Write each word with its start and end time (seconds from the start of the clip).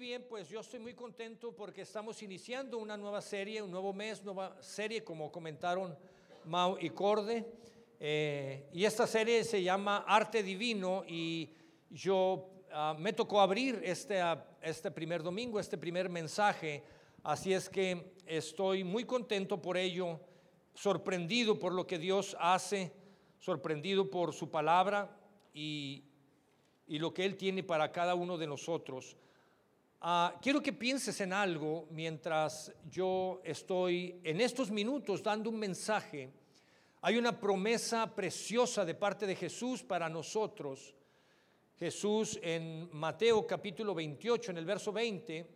bien, 0.00 0.24
pues 0.26 0.48
yo 0.48 0.60
estoy 0.60 0.80
muy 0.80 0.94
contento 0.94 1.54
porque 1.54 1.82
estamos 1.82 2.22
iniciando 2.22 2.78
una 2.78 2.96
nueva 2.96 3.20
serie, 3.20 3.60
un 3.60 3.70
nuevo 3.70 3.92
mes, 3.92 4.24
nueva 4.24 4.56
serie, 4.62 5.04
como 5.04 5.30
comentaron 5.30 5.94
Mau 6.46 6.78
y 6.80 6.88
Corde. 6.88 7.44
Eh, 8.00 8.66
y 8.72 8.86
esta 8.86 9.06
serie 9.06 9.44
se 9.44 9.62
llama 9.62 10.06
Arte 10.08 10.42
Divino 10.42 11.04
y 11.06 11.50
yo 11.90 12.48
ah, 12.72 12.96
me 12.98 13.12
tocó 13.12 13.42
abrir 13.42 13.82
este, 13.84 14.22
ah, 14.22 14.42
este 14.62 14.90
primer 14.90 15.22
domingo, 15.22 15.60
este 15.60 15.76
primer 15.76 16.08
mensaje. 16.08 16.82
Así 17.22 17.52
es 17.52 17.68
que 17.68 18.14
estoy 18.24 18.84
muy 18.84 19.04
contento 19.04 19.60
por 19.60 19.76
ello, 19.76 20.18
sorprendido 20.72 21.58
por 21.58 21.74
lo 21.74 21.86
que 21.86 21.98
Dios 21.98 22.34
hace, 22.40 22.90
sorprendido 23.38 24.08
por 24.08 24.32
su 24.32 24.50
palabra 24.50 25.14
y, 25.52 26.04
y 26.86 26.98
lo 26.98 27.12
que 27.12 27.26
Él 27.26 27.36
tiene 27.36 27.62
para 27.62 27.92
cada 27.92 28.14
uno 28.14 28.38
de 28.38 28.46
nosotros. 28.46 29.18
Ah, 30.02 30.34
quiero 30.40 30.62
que 30.62 30.72
pienses 30.72 31.20
en 31.20 31.30
algo 31.30 31.86
mientras 31.90 32.72
yo 32.88 33.42
estoy 33.44 34.18
en 34.24 34.40
estos 34.40 34.70
minutos 34.70 35.22
dando 35.22 35.50
un 35.50 35.58
mensaje. 35.58 36.32
Hay 37.02 37.18
una 37.18 37.38
promesa 37.38 38.06
preciosa 38.14 38.86
de 38.86 38.94
parte 38.94 39.26
de 39.26 39.36
Jesús 39.36 39.82
para 39.82 40.08
nosotros. 40.08 40.94
Jesús 41.78 42.38
en 42.42 42.88
Mateo 42.94 43.46
capítulo 43.46 43.94
28, 43.94 44.52
en 44.52 44.56
el 44.56 44.64
verso 44.64 44.90
20, 44.90 45.46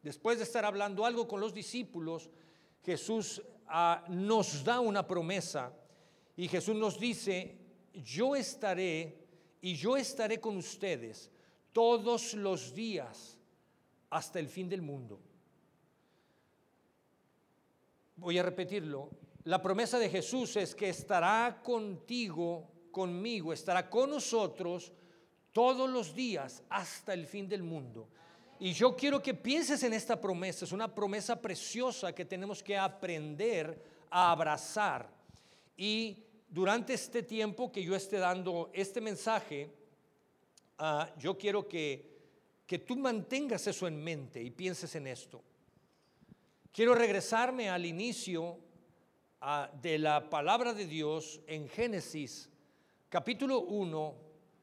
después 0.00 0.38
de 0.38 0.44
estar 0.44 0.64
hablando 0.64 1.04
algo 1.04 1.28
con 1.28 1.38
los 1.38 1.52
discípulos, 1.52 2.30
Jesús 2.82 3.42
ah, 3.66 4.02
nos 4.08 4.64
da 4.64 4.80
una 4.80 5.06
promesa 5.06 5.74
y 6.38 6.48
Jesús 6.48 6.74
nos 6.74 6.98
dice, 6.98 7.54
yo 7.92 8.34
estaré 8.34 9.18
y 9.60 9.74
yo 9.74 9.98
estaré 9.98 10.40
con 10.40 10.56
ustedes 10.56 11.30
todos 11.74 12.32
los 12.32 12.74
días 12.74 13.36
hasta 14.10 14.38
el 14.38 14.48
fin 14.48 14.68
del 14.68 14.82
mundo. 14.82 15.20
Voy 18.16 18.38
a 18.38 18.42
repetirlo. 18.42 19.08
La 19.44 19.62
promesa 19.62 19.98
de 19.98 20.10
Jesús 20.10 20.56
es 20.56 20.74
que 20.74 20.90
estará 20.90 21.60
contigo, 21.62 22.68
conmigo, 22.90 23.52
estará 23.52 23.88
con 23.88 24.10
nosotros 24.10 24.92
todos 25.52 25.88
los 25.88 26.14
días 26.14 26.62
hasta 26.68 27.14
el 27.14 27.26
fin 27.26 27.48
del 27.48 27.62
mundo. 27.62 28.08
Y 28.58 28.74
yo 28.74 28.94
quiero 28.94 29.22
que 29.22 29.32
pienses 29.32 29.82
en 29.84 29.94
esta 29.94 30.20
promesa. 30.20 30.66
Es 30.66 30.72
una 30.72 30.94
promesa 30.94 31.40
preciosa 31.40 32.14
que 32.14 32.26
tenemos 32.26 32.62
que 32.62 32.76
aprender 32.76 33.82
a 34.10 34.32
abrazar. 34.32 35.08
Y 35.78 36.22
durante 36.46 36.92
este 36.92 37.22
tiempo 37.22 37.72
que 37.72 37.82
yo 37.82 37.96
esté 37.96 38.18
dando 38.18 38.70
este 38.74 39.00
mensaje, 39.00 39.72
ah, 40.78 41.08
yo 41.18 41.38
quiero 41.38 41.66
que 41.66 42.09
que 42.70 42.78
tú 42.78 42.96
mantengas 42.96 43.66
eso 43.66 43.88
en 43.88 44.00
mente 44.00 44.40
y 44.40 44.52
pienses 44.52 44.94
en 44.94 45.08
esto. 45.08 45.42
Quiero 46.70 46.94
regresarme 46.94 47.68
al 47.68 47.84
inicio 47.84 48.60
de 49.82 49.98
la 49.98 50.30
palabra 50.30 50.72
de 50.72 50.86
Dios 50.86 51.40
en 51.48 51.68
Génesis, 51.68 52.48
capítulo 53.08 53.62
1, 53.62 54.14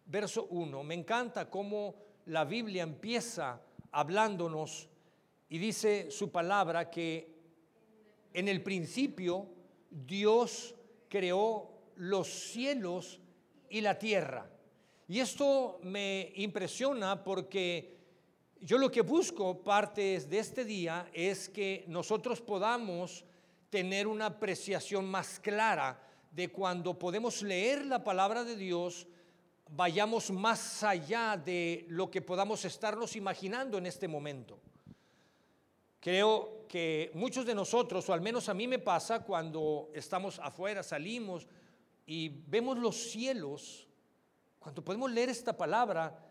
verso 0.05 0.47
1. 0.51 0.83
Me 0.85 0.93
encanta 0.93 1.49
cómo 1.49 1.95
la 2.27 2.45
Biblia 2.45 2.83
empieza 2.83 3.61
hablándonos 3.91 4.87
y 5.49 5.57
dice 5.57 6.09
su 6.09 6.31
palabra 6.31 6.89
que 6.89 7.35
en 8.31 8.47
el 8.47 8.63
principio 8.63 9.49
Dios 9.89 10.75
creó 11.09 11.73
los 11.97 12.29
cielos 12.29 13.19
y 13.69 13.81
la 13.81 13.99
tierra. 13.99 14.49
Y 15.09 15.19
esto 15.19 15.81
me 15.83 16.31
impresiona 16.35 17.21
porque 17.21 17.96
yo 18.61 18.77
lo 18.77 18.91
que 18.91 19.01
busco 19.01 19.63
partes 19.63 20.29
de 20.29 20.39
este 20.39 20.65
día 20.65 21.09
es 21.13 21.49
que 21.49 21.85
nosotros 21.87 22.41
podamos 22.41 23.23
tener 23.69 24.07
una 24.07 24.27
apreciación 24.27 25.05
más 25.05 25.39
clara 25.39 26.01
de 26.31 26.49
cuando 26.49 26.97
podemos 26.97 27.41
leer 27.41 27.85
la 27.85 28.03
palabra 28.03 28.43
de 28.43 28.55
Dios, 28.55 29.07
vayamos 29.69 30.31
más 30.31 30.83
allá 30.83 31.37
de 31.37 31.85
lo 31.89 32.09
que 32.09 32.21
podamos 32.21 32.63
estarnos 32.65 33.15
imaginando 33.15 33.77
en 33.77 33.85
este 33.85 34.07
momento. 34.07 34.59
Creo 35.99 36.65
que 36.67 37.11
muchos 37.13 37.45
de 37.45 37.55
nosotros, 37.55 38.07
o 38.09 38.13
al 38.13 38.21
menos 38.21 38.49
a 38.49 38.53
mí 38.53 38.67
me 38.67 38.79
pasa, 38.79 39.23
cuando 39.23 39.89
estamos 39.93 40.39
afuera, 40.39 40.83
salimos 40.83 41.47
y 42.05 42.29
vemos 42.29 42.77
los 42.77 42.95
cielos, 42.95 43.87
cuando 44.59 44.83
podemos 44.83 45.11
leer 45.11 45.29
esta 45.29 45.55
palabra, 45.55 46.26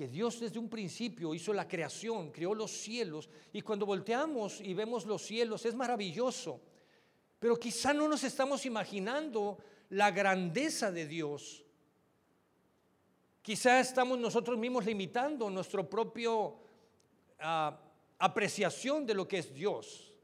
que 0.00 0.08
Dios 0.08 0.40
desde 0.40 0.58
un 0.58 0.70
principio 0.70 1.34
hizo 1.34 1.52
la 1.52 1.68
creación, 1.68 2.30
creó 2.30 2.54
los 2.54 2.70
cielos, 2.70 3.28
y 3.52 3.60
cuando 3.60 3.84
volteamos 3.84 4.58
y 4.62 4.72
vemos 4.72 5.04
los 5.04 5.20
cielos 5.20 5.66
es 5.66 5.74
maravilloso, 5.74 6.58
pero 7.38 7.54
quizá 7.58 7.92
no 7.92 8.08
nos 8.08 8.24
estamos 8.24 8.64
imaginando 8.64 9.58
la 9.90 10.10
grandeza 10.10 10.90
de 10.90 11.06
Dios. 11.06 11.62
Quizá 13.42 13.78
estamos 13.78 14.18
nosotros 14.18 14.56
mismos 14.56 14.86
limitando 14.86 15.50
nuestra 15.50 15.82
propia 15.82 16.30
ah, 17.38 17.78
apreciación 18.18 19.04
de 19.04 19.12
lo 19.12 19.28
que 19.28 19.36
es 19.36 19.52
Dios. 19.52 20.14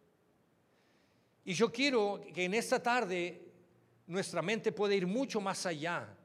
Y 1.44 1.52
yo 1.52 1.70
quiero 1.70 2.22
que 2.32 2.44
en 2.44 2.54
esta 2.54 2.82
tarde 2.82 3.52
nuestra 4.06 4.40
mente 4.40 4.72
pueda 4.72 4.94
ir 4.94 5.06
mucho 5.06 5.38
más 5.38 5.66
allá 5.66 6.15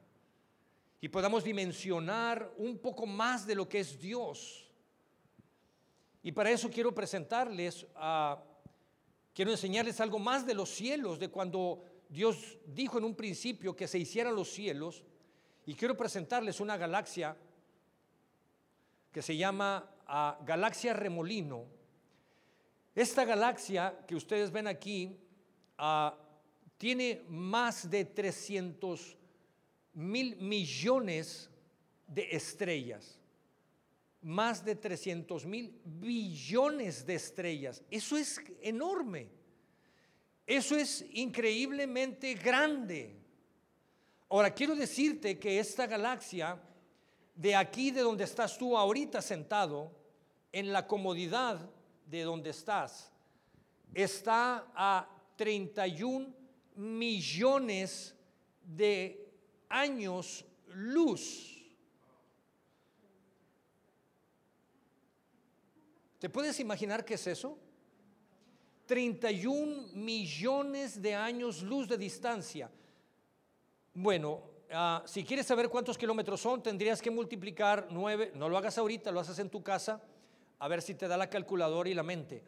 y 1.02 1.08
podamos 1.08 1.42
dimensionar 1.42 2.54
un 2.58 2.78
poco 2.78 3.06
más 3.06 3.44
de 3.44 3.56
lo 3.56 3.68
que 3.68 3.80
es 3.80 4.00
Dios. 4.00 4.70
Y 6.22 6.30
para 6.30 6.52
eso 6.52 6.70
quiero 6.70 6.94
presentarles, 6.94 7.84
quiero 9.34 9.50
enseñarles 9.50 10.00
algo 10.00 10.20
más 10.20 10.46
de 10.46 10.54
los 10.54 10.70
cielos, 10.70 11.18
de 11.18 11.28
cuando 11.28 11.82
Dios 12.08 12.56
dijo 12.66 12.98
en 12.98 13.04
un 13.04 13.16
principio 13.16 13.74
que 13.74 13.88
se 13.88 13.98
hicieran 13.98 14.36
los 14.36 14.48
cielos. 14.48 15.02
Y 15.66 15.74
quiero 15.74 15.96
presentarles 15.96 16.60
una 16.60 16.76
galaxia 16.76 17.36
que 19.10 19.22
se 19.22 19.36
llama 19.36 19.84
Galaxia 20.46 20.92
Remolino. 20.92 21.66
Esta 22.94 23.24
galaxia 23.24 24.04
que 24.06 24.14
ustedes 24.14 24.52
ven 24.52 24.68
aquí 24.68 25.18
tiene 26.78 27.24
más 27.26 27.90
de 27.90 28.04
300 28.04 29.18
mil 29.94 30.36
millones 30.36 31.50
de 32.06 32.28
estrellas, 32.30 33.18
más 34.20 34.64
de 34.64 34.76
300 34.76 35.46
mil 35.46 35.80
billones 35.84 37.04
de 37.06 37.14
estrellas. 37.14 37.82
Eso 37.90 38.16
es 38.16 38.40
enorme. 38.60 39.28
Eso 40.46 40.76
es 40.76 41.04
increíblemente 41.12 42.34
grande. 42.34 43.16
Ahora, 44.28 44.52
quiero 44.52 44.74
decirte 44.74 45.38
que 45.38 45.58
esta 45.58 45.86
galaxia, 45.86 46.60
de 47.34 47.54
aquí 47.54 47.90
de 47.90 48.00
donde 48.00 48.24
estás 48.24 48.58
tú 48.58 48.76
ahorita 48.76 49.22
sentado, 49.22 49.90
en 50.52 50.72
la 50.72 50.86
comodidad 50.86 51.70
de 52.06 52.22
donde 52.22 52.50
estás, 52.50 53.10
está 53.94 54.70
a 54.74 55.08
31 55.36 56.34
millones 56.76 58.14
de 58.62 59.21
años 59.72 60.44
luz. 60.68 61.48
¿Te 66.18 66.28
puedes 66.30 66.60
imaginar 66.60 67.04
qué 67.04 67.14
es 67.14 67.26
eso? 67.26 67.58
31 68.86 69.88
millones 69.94 71.02
de 71.02 71.14
años 71.14 71.62
luz 71.62 71.88
de 71.88 71.96
distancia. 71.98 72.70
Bueno, 73.94 74.42
ah, 74.70 75.02
si 75.06 75.24
quieres 75.24 75.46
saber 75.46 75.68
cuántos 75.68 75.98
kilómetros 75.98 76.40
son, 76.40 76.62
tendrías 76.62 77.02
que 77.02 77.10
multiplicar 77.10 77.88
9, 77.90 78.32
no 78.34 78.48
lo 78.48 78.56
hagas 78.56 78.78
ahorita, 78.78 79.10
lo 79.10 79.18
haces 79.20 79.40
en 79.40 79.50
tu 79.50 79.62
casa, 79.62 80.00
a 80.58 80.68
ver 80.68 80.80
si 80.82 80.94
te 80.94 81.08
da 81.08 81.16
la 81.16 81.28
calculadora 81.28 81.88
y 81.88 81.94
la 81.94 82.04
mente. 82.04 82.44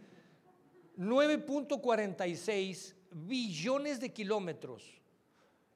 9.46 0.97 2.95
billones 3.11 3.99
de 3.99 4.13
kilómetros. 4.13 5.01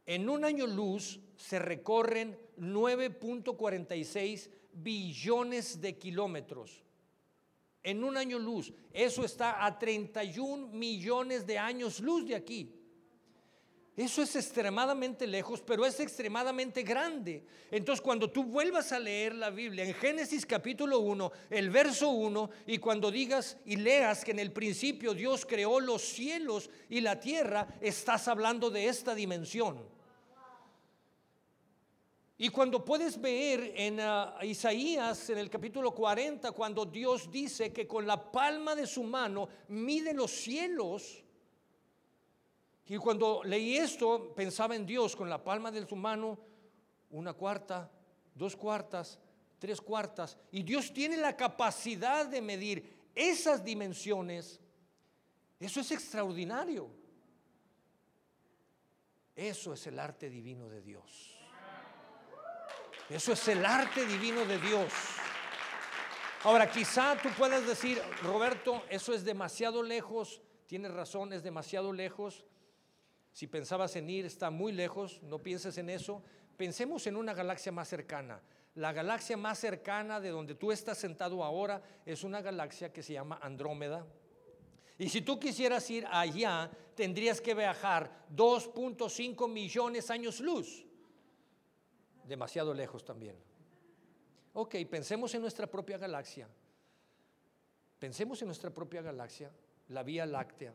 En 0.08 0.28
un 0.30 0.42
año 0.42 0.66
luz 0.66 1.20
se 1.36 1.58
recorren 1.58 2.38
9.46 2.56 4.48
billones 4.72 5.82
de 5.82 5.98
kilómetros. 5.98 6.82
En 7.82 8.02
un 8.02 8.16
año 8.16 8.38
luz. 8.38 8.72
Eso 8.90 9.22
está 9.22 9.62
a 9.66 9.78
31 9.78 10.68
millones 10.68 11.46
de 11.46 11.58
años 11.58 12.00
luz 12.00 12.26
de 12.26 12.36
aquí. 12.36 12.74
Eso 13.98 14.22
es 14.22 14.34
extremadamente 14.34 15.26
lejos, 15.26 15.60
pero 15.60 15.84
es 15.84 16.00
extremadamente 16.00 16.84
grande. 16.84 17.44
Entonces, 17.70 18.00
cuando 18.00 18.30
tú 18.30 18.44
vuelvas 18.44 18.92
a 18.92 18.98
leer 18.98 19.34
la 19.34 19.50
Biblia 19.50 19.84
en 19.84 19.92
Génesis 19.92 20.46
capítulo 20.46 21.00
1, 21.00 21.32
el 21.50 21.68
verso 21.68 22.08
1, 22.08 22.48
y 22.66 22.78
cuando 22.78 23.10
digas 23.10 23.58
y 23.66 23.76
leas 23.76 24.24
que 24.24 24.30
en 24.30 24.38
el 24.38 24.52
principio 24.52 25.12
Dios 25.12 25.44
creó 25.44 25.80
los 25.80 26.00
cielos 26.00 26.70
y 26.88 27.02
la 27.02 27.20
tierra, 27.20 27.68
estás 27.82 28.26
hablando 28.26 28.70
de 28.70 28.86
esta 28.88 29.14
dimensión. 29.14 29.97
Y 32.40 32.50
cuando 32.50 32.84
puedes 32.84 33.20
ver 33.20 33.72
en 33.74 33.98
ah, 33.98 34.38
Isaías, 34.42 35.28
en 35.30 35.38
el 35.38 35.50
capítulo 35.50 35.92
40, 35.92 36.52
cuando 36.52 36.86
Dios 36.86 37.28
dice 37.32 37.72
que 37.72 37.88
con 37.88 38.06
la 38.06 38.30
palma 38.30 38.76
de 38.76 38.86
su 38.86 39.02
mano 39.02 39.48
mide 39.66 40.14
los 40.14 40.30
cielos, 40.30 41.24
y 42.86 42.96
cuando 42.96 43.42
leí 43.42 43.76
esto, 43.76 44.32
pensaba 44.36 44.76
en 44.76 44.86
Dios 44.86 45.16
con 45.16 45.28
la 45.28 45.42
palma 45.42 45.72
de 45.72 45.84
su 45.84 45.96
mano, 45.96 46.38
una 47.10 47.32
cuarta, 47.32 47.90
dos 48.36 48.54
cuartas, 48.54 49.18
tres 49.58 49.80
cuartas, 49.80 50.38
y 50.52 50.62
Dios 50.62 50.92
tiene 50.92 51.16
la 51.16 51.36
capacidad 51.36 52.24
de 52.24 52.40
medir 52.40 52.98
esas 53.16 53.64
dimensiones. 53.64 54.60
Eso 55.58 55.80
es 55.80 55.90
extraordinario. 55.90 56.88
Eso 59.34 59.72
es 59.72 59.86
el 59.88 59.98
arte 59.98 60.30
divino 60.30 60.68
de 60.68 60.80
Dios. 60.80 61.37
Eso 63.10 63.32
es 63.32 63.48
el 63.48 63.64
arte 63.64 64.04
divino 64.04 64.44
de 64.44 64.58
Dios. 64.58 64.92
Ahora, 66.44 66.70
quizá 66.70 67.16
tú 67.16 67.30
puedas 67.38 67.66
decir, 67.66 68.02
Roberto, 68.22 68.82
eso 68.90 69.14
es 69.14 69.24
demasiado 69.24 69.82
lejos, 69.82 70.42
tienes 70.66 70.92
razón, 70.92 71.32
es 71.32 71.42
demasiado 71.42 71.90
lejos. 71.94 72.44
Si 73.32 73.46
pensabas 73.46 73.96
en 73.96 74.10
ir, 74.10 74.26
está 74.26 74.50
muy 74.50 74.72
lejos, 74.72 75.22
no 75.22 75.38
pienses 75.38 75.78
en 75.78 75.88
eso. 75.88 76.22
Pensemos 76.58 77.06
en 77.06 77.16
una 77.16 77.32
galaxia 77.32 77.72
más 77.72 77.88
cercana. 77.88 78.42
La 78.74 78.92
galaxia 78.92 79.38
más 79.38 79.58
cercana 79.58 80.20
de 80.20 80.28
donde 80.28 80.54
tú 80.54 80.70
estás 80.70 80.98
sentado 80.98 81.42
ahora 81.42 81.80
es 82.04 82.24
una 82.24 82.42
galaxia 82.42 82.92
que 82.92 83.02
se 83.02 83.14
llama 83.14 83.38
Andrómeda. 83.40 84.06
Y 84.98 85.08
si 85.08 85.22
tú 85.22 85.40
quisieras 85.40 85.88
ir 85.88 86.06
allá, 86.10 86.70
tendrías 86.94 87.40
que 87.40 87.54
viajar 87.54 88.26
2.5 88.36 89.48
millones 89.48 90.10
años 90.10 90.40
luz 90.40 90.87
demasiado 92.28 92.74
lejos 92.74 93.04
también. 93.04 93.36
Ok, 94.52 94.76
pensemos 94.90 95.34
en 95.34 95.42
nuestra 95.42 95.66
propia 95.66 95.98
galaxia. 95.98 96.48
Pensemos 97.98 98.40
en 98.42 98.48
nuestra 98.48 98.70
propia 98.70 99.02
galaxia, 99.02 99.50
la 99.88 100.02
Vía 100.02 100.26
Láctea, 100.26 100.72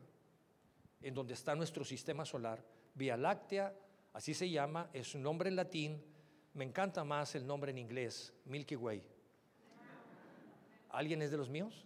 en 1.00 1.14
donde 1.14 1.34
está 1.34 1.54
nuestro 1.54 1.84
sistema 1.84 2.24
solar. 2.24 2.62
Vía 2.94 3.16
Láctea, 3.16 3.74
así 4.12 4.34
se 4.34 4.50
llama, 4.50 4.90
es 4.92 5.14
un 5.14 5.22
nombre 5.22 5.48
en 5.48 5.56
latín. 5.56 6.02
Me 6.52 6.64
encanta 6.64 7.02
más 7.04 7.34
el 7.34 7.46
nombre 7.46 7.70
en 7.70 7.78
inglés, 7.78 8.32
Milky 8.44 8.76
Way. 8.76 9.02
¿Alguien 10.90 11.22
es 11.22 11.30
de 11.30 11.36
los 11.36 11.48
míos? 11.48 11.84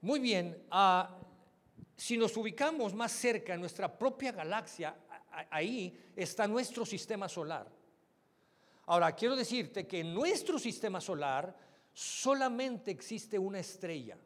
Muy 0.00 0.20
bien, 0.20 0.66
ah, 0.70 1.16
si 1.96 2.18
nos 2.18 2.36
ubicamos 2.36 2.92
más 2.92 3.12
cerca 3.12 3.54
en 3.54 3.60
nuestra 3.60 3.96
propia 3.96 4.32
galaxia, 4.32 4.96
ahí 5.50 5.96
está 6.16 6.46
nuestro 6.46 6.84
sistema 6.84 7.28
solar. 7.28 7.70
Ahora, 8.86 9.12
quiero 9.12 9.34
decirte 9.34 9.86
que 9.86 10.00
en 10.00 10.12
nuestro 10.12 10.58
sistema 10.58 11.00
solar 11.00 11.56
solamente 11.92 12.90
existe 12.90 13.38
una 13.38 13.60
estrella. 13.60 14.18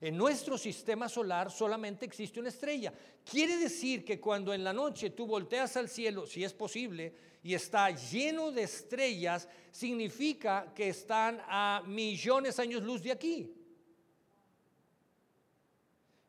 En 0.00 0.16
nuestro 0.16 0.56
sistema 0.56 1.08
solar 1.08 1.50
solamente 1.50 2.06
existe 2.06 2.38
una 2.38 2.50
estrella. 2.50 2.92
Quiere 3.24 3.56
decir 3.56 4.04
que 4.04 4.20
cuando 4.20 4.54
en 4.54 4.62
la 4.62 4.72
noche 4.72 5.10
tú 5.10 5.26
volteas 5.26 5.76
al 5.76 5.88
cielo, 5.88 6.24
si 6.24 6.44
es 6.44 6.52
posible, 6.52 7.14
y 7.42 7.54
está 7.54 7.90
lleno 7.90 8.52
de 8.52 8.62
estrellas, 8.62 9.48
significa 9.72 10.72
que 10.74 10.90
están 10.90 11.40
a 11.48 11.82
millones 11.86 12.56
de 12.56 12.62
años 12.62 12.82
luz 12.82 13.02
de 13.02 13.12
aquí. 13.12 13.52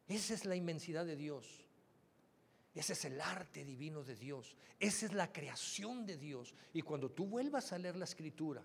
Esa 0.07 0.33
es 0.33 0.45
la 0.45 0.55
inmensidad 0.55 1.05
de 1.05 1.15
Dios. 1.15 1.68
Ese 2.73 2.93
es 2.93 3.05
el 3.05 3.19
arte 3.19 3.65
divino 3.65 4.03
de 4.03 4.15
Dios. 4.15 4.55
Esa 4.79 5.07
es 5.07 5.13
la 5.13 5.31
creación 5.31 6.05
de 6.05 6.17
Dios. 6.17 6.53
Y 6.73 6.81
cuando 6.81 7.11
tú 7.11 7.25
vuelvas 7.25 7.73
a 7.73 7.77
leer 7.77 7.95
la 7.95 8.05
escritura 8.05 8.63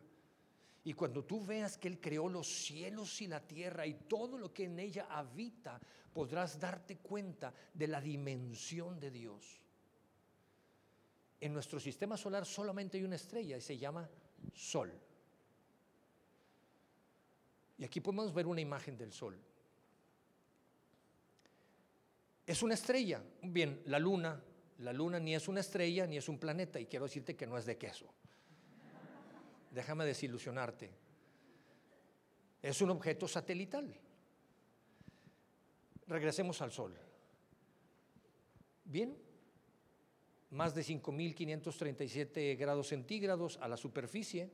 y 0.85 0.93
cuando 0.93 1.25
tú 1.25 1.45
veas 1.45 1.79
que 1.79 1.89
Él 1.89 1.99
creó 2.01 2.29
los 2.29 2.47
cielos 2.47 3.21
y 3.23 3.27
la 3.27 3.41
tierra 3.41 3.87
y 3.87 3.95
todo 3.95 4.37
lo 4.37 4.53
que 4.53 4.65
en 4.65 4.79
ella 4.79 5.07
habita, 5.09 5.81
podrás 6.13 6.61
darte 6.61 6.99
cuenta 6.99 7.55
de 7.73 7.89
la 7.89 8.01
dimensión 8.01 9.01
de 9.01 9.11
Dios. 9.11 9.61
En 11.41 11.53
nuestro 11.53 11.81
sistema 11.81 12.17
solar 12.17 12.45
solamente 12.45 12.99
hay 12.99 13.05
una 13.05 13.17
estrella 13.17 13.57
y 13.57 13.61
se 13.63 13.79
llama 13.79 14.09
Sol. 14.53 14.93
Y 17.79 17.85
aquí 17.85 18.01
podemos 18.01 18.33
ver 18.33 18.47
una 18.47 18.61
imagen 18.61 18.97
del 18.97 19.13
Sol. 19.13 19.39
Es 22.47 22.63
una 22.63 22.75
estrella. 22.75 23.23
Bien, 23.43 23.83
la 23.87 23.99
luna, 23.99 24.43
la 24.79 24.93
luna 24.93 25.19
ni 25.19 25.35
es 25.35 25.49
una 25.49 25.61
estrella 25.61 26.07
ni 26.07 26.17
es 26.17 26.29
un 26.29 26.39
planeta 26.39 26.79
y 26.79 26.87
quiero 26.87 27.07
decirte 27.07 27.37
que 27.37 27.47
no 27.47 27.57
es 27.57 27.65
de 27.65 27.79
queso. 27.79 28.13
Déjame 29.71 30.05
desilusionarte. 30.05 30.91
Es 32.63 32.81
un 32.81 32.91
objeto 32.91 33.27
satelital. 33.27 33.95
Regresemos 36.07 36.61
al 36.61 36.71
Sol. 36.71 36.95
Bien, 38.85 39.17
más 40.51 40.75
de 40.75 40.83
5.537 40.83 42.59
grados 42.59 42.89
centígrados 42.89 43.59
a 43.59 43.69
la 43.69 43.77
superficie 43.77 44.51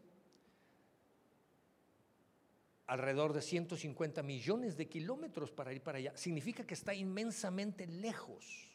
alrededor 2.90 3.32
de 3.32 3.40
150 3.40 4.20
millones 4.25 4.76
de 4.76 4.88
kilómetros 4.88 5.52
para 5.52 5.72
ir 5.72 5.81
para 5.81 5.98
allá. 5.98 6.16
Significa 6.16 6.66
que 6.66 6.75
está 6.75 6.92
inmensamente 6.92 7.87
lejos 7.87 8.69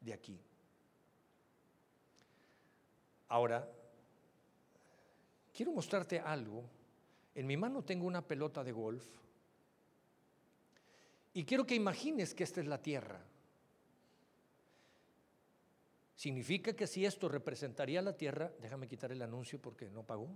de 0.00 0.14
aquí. 0.14 0.40
Ahora, 3.28 3.70
quiero 5.52 5.72
mostrarte 5.72 6.18
algo. 6.18 6.64
En 7.34 7.46
mi 7.46 7.58
mano 7.58 7.84
tengo 7.84 8.06
una 8.06 8.26
pelota 8.26 8.64
de 8.64 8.72
golf 8.72 9.04
y 11.34 11.44
quiero 11.44 11.66
que 11.66 11.74
imagines 11.74 12.32
que 12.32 12.44
esta 12.44 12.62
es 12.62 12.66
la 12.66 12.80
Tierra. 12.80 13.20
Significa 16.16 16.72
que 16.72 16.86
si 16.86 17.04
esto 17.04 17.28
representaría 17.28 18.00
la 18.00 18.16
Tierra, 18.16 18.50
déjame 18.58 18.88
quitar 18.88 19.12
el 19.12 19.20
anuncio 19.20 19.60
porque 19.60 19.90
no 19.90 20.02
pagó 20.02 20.30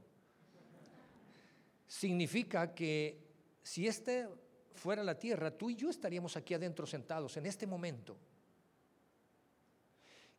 significa 1.88 2.74
que 2.74 3.18
si 3.62 3.88
este 3.88 4.28
fuera 4.74 5.02
la 5.02 5.18
tierra, 5.18 5.50
tú 5.50 5.70
y 5.70 5.74
yo 5.74 5.90
estaríamos 5.90 6.36
aquí 6.36 6.54
adentro 6.54 6.86
sentados 6.86 7.36
en 7.36 7.46
este 7.46 7.66
momento. 7.66 8.16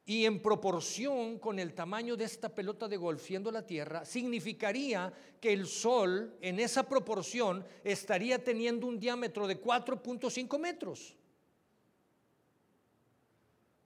Y 0.06 0.26
en 0.26 0.42
proporción 0.42 1.38
con 1.38 1.60
el 1.60 1.76
tamaño 1.76 2.16
de 2.16 2.24
esta 2.24 2.50
pelota 2.50 2.88
de 2.88 2.98
golf 2.98 3.22
siendo 3.22 3.52
la 3.52 3.64
Tierra, 3.64 4.06
significaría 4.06 5.14
que 5.40 5.54
el 5.54 5.68
Sol 5.68 6.36
en 6.42 6.60
esa 6.60 6.90
proporción 6.90 7.64
estaría 7.84 8.44
teniendo 8.44 8.88
un 8.88 9.00
diámetro 9.00 9.46
de 9.46 9.62
4.5 9.62 10.58
metros. 10.58 11.16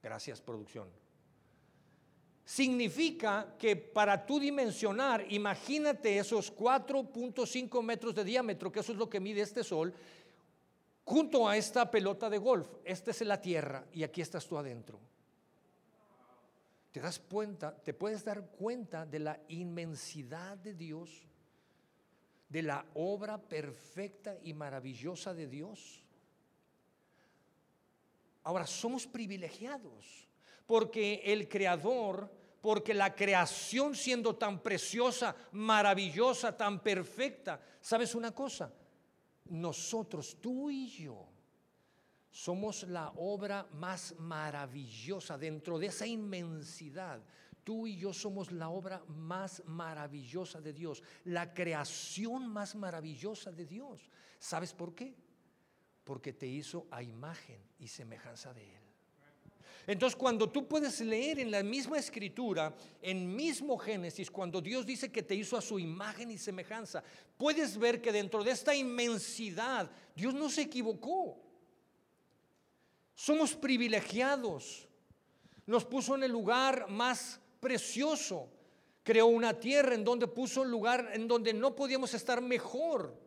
Gracias, 0.02 0.40
producción 0.40 1.03
significa 2.46 3.56
que 3.58 3.76
para 3.76 4.26
tú 4.26 4.40
dimensionar, 4.40 5.26
imagínate 5.30 6.18
esos 6.18 6.54
4.5 6.56 7.82
metros 7.82 8.16
de 8.16 8.24
diámetro, 8.24 8.72
que 8.72 8.82
eso 8.82 8.92
es 8.92 8.98
lo 8.98 9.10
que 9.10 9.20
mide 9.20 9.42
este 9.42 9.64
sol, 9.64 9.94
junto 11.06 11.48
a 11.48 11.58
esta 11.58 11.90
pelota 11.90 12.30
de 12.30 12.38
golf. 12.38 12.68
Esta 12.84 13.12
es 13.12 13.22
la 13.22 13.42
Tierra 13.42 13.86
y 13.94 14.04
aquí 14.04 14.22
estás 14.22 14.46
tú 14.46 14.58
adentro. 14.58 15.00
¿Te 16.92 17.00
das 17.00 17.18
cuenta? 17.18 17.76
¿Te 17.76 17.94
puedes 17.94 18.24
dar 18.24 18.46
cuenta 18.52 19.06
de 19.06 19.20
la 19.20 19.40
inmensidad 19.48 20.58
de 20.58 20.76
Dios? 20.76 21.24
De 22.50 22.62
la 22.62 22.86
obra 22.94 23.40
perfecta 23.40 24.38
y 24.44 24.54
maravillosa 24.54 25.34
de 25.34 25.48
Dios. 25.48 26.04
Ahora, 28.44 28.68
somos 28.68 29.08
privilegiados 29.08 30.28
porque 30.66 31.22
el 31.26 31.48
Creador, 31.48 32.32
porque 32.62 32.94
la 32.94 33.14
creación 33.14 33.96
siendo 33.96 34.36
tan 34.36 34.62
preciosa, 34.62 35.36
maravillosa, 35.52 36.56
tan 36.56 36.80
perfecta, 36.82 37.60
¿sabes 37.82 38.16
una 38.16 38.32
cosa? 38.32 38.74
Nosotros, 39.46 40.38
tú 40.40 40.70
y 40.70 40.88
yo, 40.88 41.28
somos 42.32 42.84
la 42.84 43.12
obra 43.18 43.68
más 43.74 44.16
maravillosa 44.18 45.38
dentro 45.38 45.78
de 45.78 45.88
esa 45.88 46.08
inmensidad. 46.08 47.22
Tú 47.64 47.86
y 47.86 47.98
yo 47.98 48.12
somos 48.12 48.52
la 48.52 48.70
obra 48.70 49.04
más 49.08 49.62
maravillosa 49.66 50.60
de 50.60 50.74
Dios, 50.74 51.04
la 51.26 51.54
creación 51.54 52.48
más 52.48 52.76
maravillosa 52.76 53.52
de 53.52 53.66
Dios. 53.66 54.10
¿Sabes 54.40 54.74
por 54.74 54.96
qué? 54.96 55.16
Porque 56.04 56.34
te 56.34 56.48
hizo 56.48 56.88
a 56.90 57.04
imagen 57.04 57.62
y 57.78 57.88
semejanza 57.88 58.54
de 58.54 58.78
Él. 58.78 58.93
Entonces, 59.86 60.16
cuando 60.16 60.50
tú 60.50 60.68
puedes 60.68 61.02
leer 61.02 61.40
en 61.40 61.52
la 61.52 61.62
misma 61.62 61.98
escritura, 61.98 62.74
en 63.02 63.36
mismo 63.36 63.78
Génesis, 63.78 64.32
cuando 64.32 64.62
Dios 64.62 64.86
dice 64.86 65.12
que 65.12 65.24
te 65.24 65.36
hizo 65.36 65.58
a 65.58 65.62
su 65.62 65.78
imagen 65.78 66.32
y 66.32 66.38
semejanza, 66.38 67.04
puedes 67.38 67.78
ver 67.78 68.02
que 68.02 68.12
dentro 68.12 68.44
de 68.44 68.52
esta 68.52 68.74
inmensidad, 68.74 69.92
Dios 70.16 70.34
no 70.34 70.50
se 70.50 70.62
equivocó. 70.62 71.38
Somos 73.14 73.56
privilegiados. 73.56 74.88
Nos 75.66 75.86
puso 75.86 76.16
en 76.16 76.24
el 76.24 76.32
lugar 76.32 76.90
más 76.90 77.40
precioso. 77.60 78.50
Creó 79.04 79.28
una 79.28 79.60
tierra 79.60 79.96
en 79.96 80.04
donde 80.04 80.28
puso 80.28 80.62
un 80.62 80.72
lugar 80.72 81.12
en 81.14 81.28
donde 81.28 81.54
no 81.54 81.76
podíamos 81.76 82.14
estar 82.14 82.42
mejor. 82.42 83.22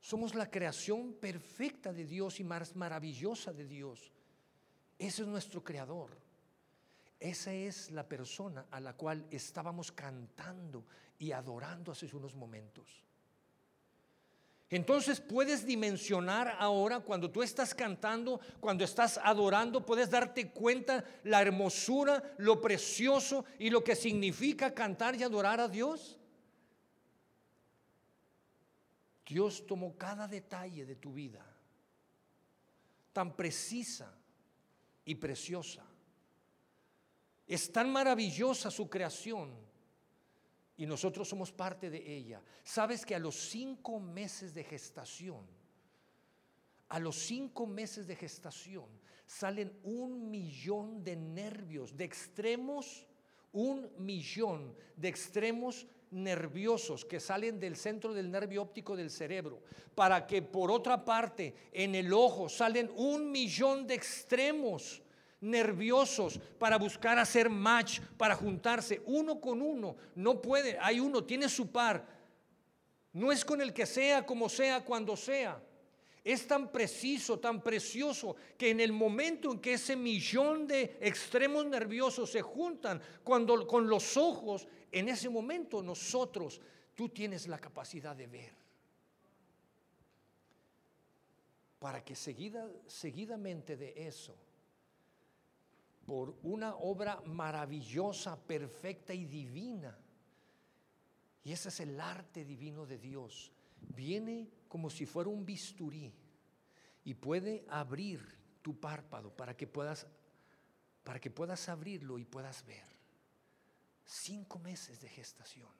Somos 0.00 0.34
la 0.34 0.50
creación 0.50 1.14
perfecta 1.14 1.92
de 1.92 2.04
Dios 2.04 2.40
y 2.40 2.44
más 2.44 2.74
maravillosa 2.74 3.52
de 3.52 3.66
Dios. 3.66 4.12
Ese 4.98 5.22
es 5.22 5.28
nuestro 5.28 5.62
creador. 5.62 6.10
Esa 7.20 7.52
es 7.52 7.90
la 7.90 8.08
persona 8.08 8.66
a 8.70 8.80
la 8.80 8.94
cual 8.94 9.26
estábamos 9.30 9.92
cantando 9.92 10.84
y 11.18 11.32
adorando 11.32 11.92
hace 11.92 12.06
unos 12.14 12.34
momentos. 12.34 13.04
Entonces 14.70 15.20
puedes 15.20 15.64
dimensionar 15.64 16.56
ahora 16.58 17.00
cuando 17.00 17.30
tú 17.30 17.42
estás 17.42 17.74
cantando, 17.74 18.38
cuando 18.60 18.84
estás 18.84 19.18
adorando, 19.22 19.84
puedes 19.84 20.10
darte 20.10 20.50
cuenta 20.50 21.04
la 21.24 21.40
hermosura, 21.40 22.34
lo 22.36 22.60
precioso 22.60 23.46
y 23.58 23.70
lo 23.70 23.82
que 23.82 23.96
significa 23.96 24.74
cantar 24.74 25.16
y 25.16 25.22
adorar 25.22 25.58
a 25.60 25.68
Dios. 25.68 26.18
Dios 29.26 29.66
tomó 29.66 29.96
cada 29.96 30.28
detalle 30.28 30.84
de 30.84 30.96
tu 30.96 31.12
vida, 31.14 31.44
tan 33.12 33.34
precisa 33.34 34.17
y 35.08 35.14
preciosa. 35.14 35.82
Es 37.46 37.72
tan 37.72 37.90
maravillosa 37.90 38.70
su 38.70 38.90
creación 38.90 39.50
y 40.76 40.84
nosotros 40.84 41.26
somos 41.26 41.50
parte 41.50 41.88
de 41.88 42.14
ella. 42.14 42.42
Sabes 42.62 43.06
que 43.06 43.14
a 43.14 43.18
los 43.18 43.34
cinco 43.34 43.98
meses 44.00 44.52
de 44.52 44.64
gestación, 44.64 45.46
a 46.90 46.98
los 46.98 47.16
cinco 47.16 47.66
meses 47.66 48.06
de 48.06 48.16
gestación, 48.16 48.84
salen 49.24 49.72
un 49.82 50.30
millón 50.30 51.02
de 51.02 51.16
nervios, 51.16 51.96
de 51.96 52.04
extremos, 52.04 53.06
un 53.52 53.90
millón 53.96 54.76
de 54.94 55.08
extremos 55.08 55.86
nerviosos 56.10 57.04
que 57.04 57.20
salen 57.20 57.58
del 57.58 57.76
centro 57.76 58.12
del 58.12 58.30
nervio 58.30 58.62
óptico 58.62 58.96
del 58.96 59.10
cerebro, 59.10 59.62
para 59.94 60.26
que 60.26 60.42
por 60.42 60.70
otra 60.70 61.04
parte 61.04 61.54
en 61.72 61.94
el 61.94 62.12
ojo 62.12 62.48
salen 62.48 62.90
un 62.96 63.30
millón 63.30 63.86
de 63.86 63.94
extremos 63.94 65.02
nerviosos 65.40 66.40
para 66.58 66.78
buscar 66.78 67.18
hacer 67.18 67.48
match, 67.48 68.00
para 68.16 68.34
juntarse 68.34 69.02
uno 69.06 69.40
con 69.40 69.62
uno. 69.62 69.96
No 70.14 70.40
puede, 70.40 70.78
hay 70.80 71.00
uno, 71.00 71.24
tiene 71.24 71.48
su 71.48 71.70
par. 71.70 72.04
No 73.12 73.32
es 73.32 73.44
con 73.44 73.60
el 73.60 73.72
que 73.72 73.86
sea, 73.86 74.24
como 74.24 74.48
sea, 74.48 74.84
cuando 74.84 75.16
sea. 75.16 75.60
Es 76.24 76.46
tan 76.46 76.70
preciso, 76.70 77.38
tan 77.38 77.62
precioso, 77.62 78.36
que 78.56 78.70
en 78.70 78.80
el 78.80 78.92
momento 78.92 79.52
en 79.52 79.60
que 79.60 79.74
ese 79.74 79.96
millón 79.96 80.66
de 80.66 80.98
extremos 81.00 81.64
nerviosos 81.66 82.30
se 82.30 82.42
juntan 82.42 83.00
cuando, 83.24 83.66
con 83.66 83.88
los 83.88 84.16
ojos, 84.16 84.66
en 84.90 85.08
ese 85.08 85.28
momento 85.28 85.82
nosotros, 85.82 86.60
tú 86.94 87.08
tienes 87.08 87.46
la 87.46 87.58
capacidad 87.58 88.16
de 88.16 88.26
ver. 88.26 88.52
Para 91.78 92.04
que 92.04 92.16
seguida, 92.16 92.68
seguidamente 92.86 93.76
de 93.76 94.06
eso, 94.08 94.36
por 96.04 96.34
una 96.42 96.74
obra 96.76 97.20
maravillosa, 97.26 98.36
perfecta 98.36 99.12
y 99.12 99.26
divina. 99.26 99.96
Y 101.44 101.52
ese 101.52 101.68
es 101.68 101.80
el 101.80 102.00
arte 102.00 102.44
divino 102.44 102.86
de 102.86 102.98
Dios. 102.98 103.52
Viene 103.94 104.48
como 104.68 104.90
si 104.90 105.06
fuera 105.06 105.30
un 105.30 105.44
bisturí 105.44 106.12
y 107.04 107.14
puede 107.14 107.64
abrir 107.68 108.38
tu 108.62 108.78
párpado 108.78 109.34
para 109.34 109.56
que 109.56 109.66
puedas 109.66 110.06
para 111.08 111.20
que 111.20 111.30
puedas 111.30 111.70
abrirlo 111.70 112.18
y 112.18 112.26
puedas 112.26 112.66
ver. 112.66 112.84
Cinco 114.04 114.58
meses 114.58 115.00
de 115.00 115.08
gestación. 115.08 115.70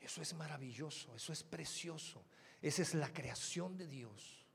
Eso 0.00 0.22
es 0.22 0.34
maravilloso, 0.34 1.12
eso 1.16 1.32
es 1.32 1.42
precioso. 1.42 2.24
Esa 2.62 2.82
es 2.82 2.94
la 2.94 3.12
creación 3.12 3.76
de 3.76 3.88
Dios. 3.88 4.46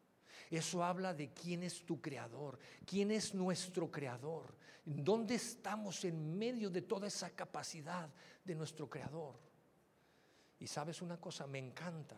Eso 0.49 0.81
habla 0.83 1.13
de 1.13 1.33
quién 1.33 1.61
es 1.63 1.85
tu 1.85 1.99
creador, 1.99 2.57
quién 2.85 3.11
es 3.11 3.35
nuestro 3.35 3.91
creador, 3.91 4.55
dónde 4.85 5.35
estamos 5.35 6.05
en 6.05 6.37
medio 6.37 6.69
de 6.69 6.81
toda 6.81 7.07
esa 7.07 7.29
capacidad 7.31 8.09
de 8.45 8.55
nuestro 8.55 8.89
creador. 8.89 9.37
Y 10.57 10.67
sabes 10.67 11.01
una 11.01 11.19
cosa, 11.19 11.45
me 11.47 11.59
encanta. 11.59 12.15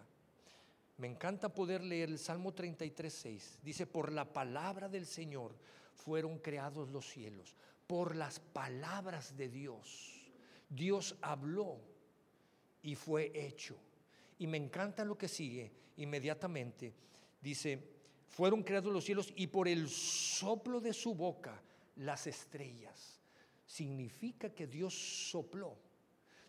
Me 0.98 1.08
encanta 1.08 1.54
poder 1.54 1.84
leer 1.84 2.10
el 2.10 2.20
Salmo 2.20 2.54
33, 2.54 3.14
6. 3.14 3.60
Dice, 3.64 3.88
por 3.88 4.12
la 4.12 4.32
palabra 4.32 4.88
del 4.88 5.06
Señor 5.06 5.56
fueron 5.94 6.40
creados 6.40 6.90
los 6.90 7.10
cielos, 7.10 7.56
por 7.88 8.16
las 8.16 8.40
palabras 8.40 9.36
de 9.36 9.50
Dios. 9.50 10.32
Dios 10.70 11.16
habló 11.22 11.80
y 12.82 12.96
fue 12.96 13.32
hecho. 13.34 13.76
Y 14.40 14.48
me 14.48 14.58
encanta 14.58 15.06
lo 15.06 15.18
que 15.18 15.28
sigue 15.28 15.72
inmediatamente. 15.98 16.94
Dice, 17.42 17.80
fueron 18.28 18.64
creados 18.64 18.94
los 18.94 19.04
cielos 19.04 19.34
y 19.36 19.48
por 19.48 19.68
el 19.68 19.90
soplo 19.90 20.80
de 20.80 20.94
su 20.94 21.14
boca 21.14 21.62
las 21.98 22.28
estrellas. 22.28 23.20
Significa 23.66 24.50
que 24.50 24.68
Dios 24.68 24.94
sopló. 25.30 25.78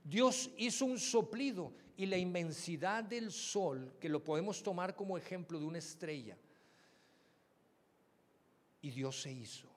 Dios 0.05 0.51
hizo 0.57 0.85
un 0.85 0.99
soplido 0.99 1.73
y 1.97 2.07
la 2.07 2.17
inmensidad 2.17 3.05
del 3.05 3.31
sol, 3.31 3.95
que 4.01 4.09
lo 4.09 4.23
podemos 4.23 4.63
tomar 4.63 4.97
como 4.97 5.17
ejemplo 5.17 5.59
de 5.59 5.67
una 5.67 5.79
estrella, 5.79 6.37
y 8.81 8.91
Dios 8.91 9.23
se 9.23 9.31
hizo. 9.31 9.69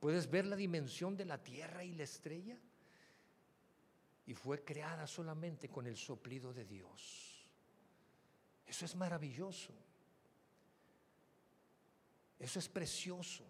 ¿Puedes 0.00 0.28
ver 0.30 0.46
la 0.46 0.56
dimensión 0.56 1.16
de 1.16 1.26
la 1.26 1.42
tierra 1.42 1.84
y 1.84 1.92
la 1.92 2.04
estrella? 2.04 2.58
Y 4.26 4.34
fue 4.34 4.64
creada 4.64 5.06
solamente 5.06 5.68
con 5.68 5.86
el 5.86 5.96
soplido 5.96 6.52
de 6.52 6.64
Dios. 6.64 7.46
Eso 8.66 8.84
es 8.84 8.96
maravilloso. 8.96 9.72
Eso 12.38 12.58
es 12.58 12.68
precioso. 12.68 13.44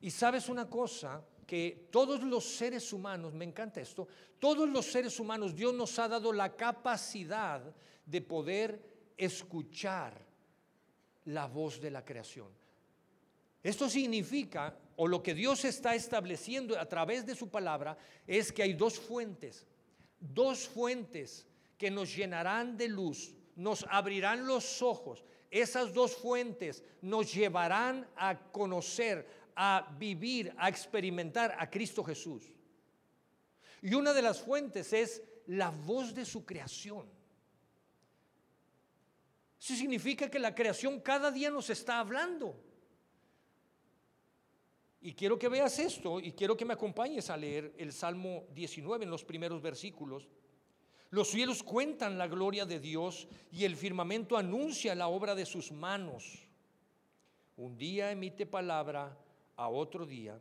Y 0.00 0.10
sabes 0.10 0.48
una 0.48 0.68
cosa, 0.68 1.24
que 1.50 1.88
todos 1.90 2.22
los 2.22 2.44
seres 2.44 2.92
humanos, 2.92 3.34
me 3.34 3.44
encanta 3.44 3.80
esto, 3.80 4.06
todos 4.38 4.68
los 4.68 4.86
seres 4.86 5.18
humanos, 5.18 5.52
Dios 5.52 5.74
nos 5.74 5.98
ha 5.98 6.06
dado 6.06 6.32
la 6.32 6.54
capacidad 6.54 7.60
de 8.06 8.20
poder 8.20 8.80
escuchar 9.16 10.24
la 11.24 11.48
voz 11.48 11.80
de 11.80 11.90
la 11.90 12.04
creación. 12.04 12.46
Esto 13.64 13.88
significa, 13.88 14.78
o 14.94 15.08
lo 15.08 15.24
que 15.24 15.34
Dios 15.34 15.64
está 15.64 15.96
estableciendo 15.96 16.78
a 16.78 16.86
través 16.86 17.26
de 17.26 17.34
su 17.34 17.48
palabra, 17.48 17.98
es 18.28 18.52
que 18.52 18.62
hay 18.62 18.74
dos 18.74 19.00
fuentes, 19.00 19.66
dos 20.20 20.68
fuentes 20.68 21.48
que 21.76 21.90
nos 21.90 22.14
llenarán 22.14 22.76
de 22.76 22.86
luz, 22.86 23.34
nos 23.56 23.84
abrirán 23.90 24.46
los 24.46 24.82
ojos, 24.82 25.24
esas 25.50 25.92
dos 25.92 26.14
fuentes 26.14 26.84
nos 27.02 27.34
llevarán 27.34 28.08
a 28.14 28.38
conocer, 28.52 29.26
a 29.56 29.94
vivir, 29.98 30.54
a 30.56 30.68
experimentar 30.68 31.56
a 31.58 31.68
Cristo 31.68 32.02
Jesús. 32.04 32.44
Y 33.82 33.94
una 33.94 34.12
de 34.12 34.22
las 34.22 34.40
fuentes 34.40 34.92
es 34.92 35.22
la 35.46 35.70
voz 35.70 36.14
de 36.14 36.24
su 36.24 36.44
creación. 36.44 37.08
Eso 39.60 39.74
significa 39.74 40.30
que 40.30 40.38
la 40.38 40.54
creación 40.54 41.00
cada 41.00 41.30
día 41.30 41.50
nos 41.50 41.68
está 41.70 41.98
hablando. 41.98 42.56
Y 45.02 45.14
quiero 45.14 45.38
que 45.38 45.48
veas 45.48 45.78
esto 45.78 46.20
y 46.20 46.32
quiero 46.32 46.56
que 46.56 46.64
me 46.64 46.74
acompañes 46.74 47.30
a 47.30 47.36
leer 47.36 47.74
el 47.78 47.92
Salmo 47.92 48.44
19 48.54 49.04
en 49.04 49.10
los 49.10 49.24
primeros 49.24 49.62
versículos. 49.62 50.28
Los 51.10 51.28
cielos 51.28 51.62
cuentan 51.62 52.18
la 52.18 52.28
gloria 52.28 52.66
de 52.66 52.78
Dios 52.78 53.26
y 53.50 53.64
el 53.64 53.76
firmamento 53.76 54.36
anuncia 54.36 54.94
la 54.94 55.08
obra 55.08 55.34
de 55.34 55.46
sus 55.46 55.72
manos. 55.72 56.46
Un 57.56 57.76
día 57.76 58.12
emite 58.12 58.46
palabra 58.46 59.18
a 59.60 59.68
otro 59.68 60.06
día 60.06 60.40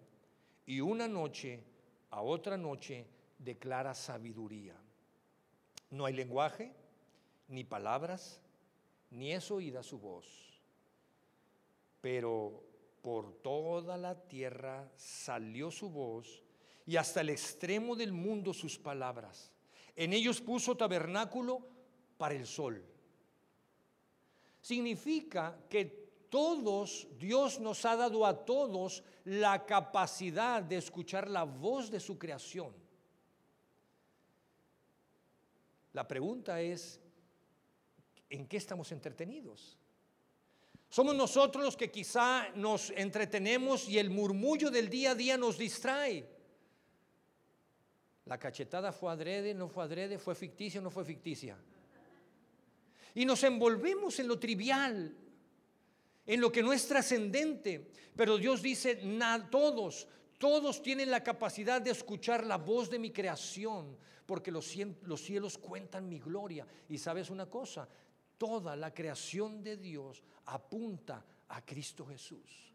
y 0.65 0.79
una 0.79 1.05
noche 1.05 1.61
a 2.09 2.21
otra 2.21 2.55
noche 2.55 3.05
declara 3.37 3.93
sabiduría. 3.93 4.75
No 5.91 6.05
hay 6.05 6.13
lenguaje, 6.13 6.71
ni 7.49 7.65
palabras, 7.65 8.39
ni 9.11 9.33
es 9.33 9.51
oída 9.51 9.83
su 9.83 9.99
voz. 9.99 10.25
Pero 11.99 12.63
por 13.01 13.33
toda 13.41 13.97
la 13.97 14.15
tierra 14.15 14.89
salió 14.95 15.69
su 15.69 15.89
voz 15.89 16.41
y 16.85 16.95
hasta 16.95 17.19
el 17.19 17.29
extremo 17.29 17.97
del 17.97 18.13
mundo 18.13 18.53
sus 18.53 18.79
palabras. 18.79 19.51
En 19.97 20.13
ellos 20.13 20.39
puso 20.39 20.77
tabernáculo 20.77 21.67
para 22.17 22.35
el 22.35 22.47
sol. 22.47 22.85
Significa 24.61 25.59
que 25.69 25.98
todos, 26.29 27.07
Dios 27.17 27.59
nos 27.59 27.85
ha 27.85 27.95
dado 27.95 28.25
a 28.25 28.45
todos 28.45 29.03
la 29.23 29.65
capacidad 29.65 30.61
de 30.61 30.77
escuchar 30.77 31.29
la 31.29 31.43
voz 31.43 31.89
de 31.89 31.99
su 31.99 32.17
creación. 32.17 32.73
La 35.93 36.07
pregunta 36.07 36.61
es, 36.61 36.99
¿en 38.29 38.47
qué 38.47 38.57
estamos 38.57 38.91
entretenidos? 38.91 39.77
Somos 40.89 41.15
nosotros 41.15 41.63
los 41.63 41.77
que 41.77 41.91
quizá 41.91 42.49
nos 42.55 42.89
entretenemos 42.91 43.87
y 43.87 43.99
el 43.99 44.09
murmullo 44.09 44.71
del 44.71 44.89
día 44.89 45.11
a 45.11 45.15
día 45.15 45.37
nos 45.37 45.57
distrae. 45.57 46.27
La 48.25 48.37
cachetada 48.37 48.91
fue 48.91 49.11
adrede, 49.11 49.53
no 49.53 49.67
fue 49.67 49.83
adrede, 49.83 50.17
fue 50.17 50.35
ficticia, 50.35 50.81
no 50.81 50.89
fue 50.89 51.05
ficticia. 51.05 51.57
Y 53.15 53.25
nos 53.25 53.43
envolvemos 53.43 54.19
en 54.19 54.27
lo 54.27 54.39
trivial, 54.39 55.15
en 56.25 56.41
lo 56.41 56.51
que 56.51 56.63
no 56.63 56.73
es 56.73 56.87
trascendente. 56.87 57.91
Pero 58.15 58.37
Dios 58.37 58.61
dice, 58.61 59.01
todos, 59.49 60.07
todos 60.37 60.81
tienen 60.81 61.11
la 61.11 61.23
capacidad 61.23 61.81
de 61.81 61.91
escuchar 61.91 62.45
la 62.45 62.57
voz 62.57 62.89
de 62.89 62.99
mi 62.99 63.11
creación, 63.11 63.97
porque 64.25 64.51
los, 64.51 64.75
los 65.03 65.21
cielos 65.21 65.57
cuentan 65.57 66.07
mi 66.07 66.19
gloria. 66.19 66.65
Y 66.87 66.97
sabes 66.97 67.29
una 67.29 67.47
cosa, 67.47 67.87
toda 68.37 68.75
la 68.75 68.93
creación 68.93 69.63
de 69.63 69.77
Dios 69.77 70.21
apunta 70.45 71.25
a 71.47 71.65
Cristo 71.65 72.05
Jesús. 72.05 72.73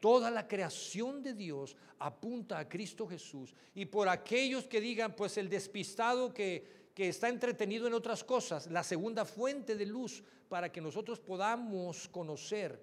Toda 0.00 0.30
la 0.30 0.46
creación 0.46 1.22
de 1.22 1.32
Dios 1.32 1.76
apunta 1.98 2.58
a 2.58 2.68
Cristo 2.68 3.06
Jesús. 3.06 3.54
Y 3.74 3.86
por 3.86 4.08
aquellos 4.08 4.66
que 4.66 4.80
digan, 4.80 5.16
pues 5.16 5.36
el 5.38 5.48
despistado 5.48 6.32
que, 6.32 6.85
que 6.96 7.10
está 7.10 7.28
entretenido 7.28 7.86
en 7.86 7.92
otras 7.92 8.24
cosas, 8.24 8.68
la 8.68 8.82
segunda 8.82 9.26
fuente 9.26 9.76
de 9.76 9.84
luz 9.84 10.24
para 10.48 10.72
que 10.72 10.80
nosotros 10.80 11.20
podamos 11.20 12.08
conocer 12.08 12.82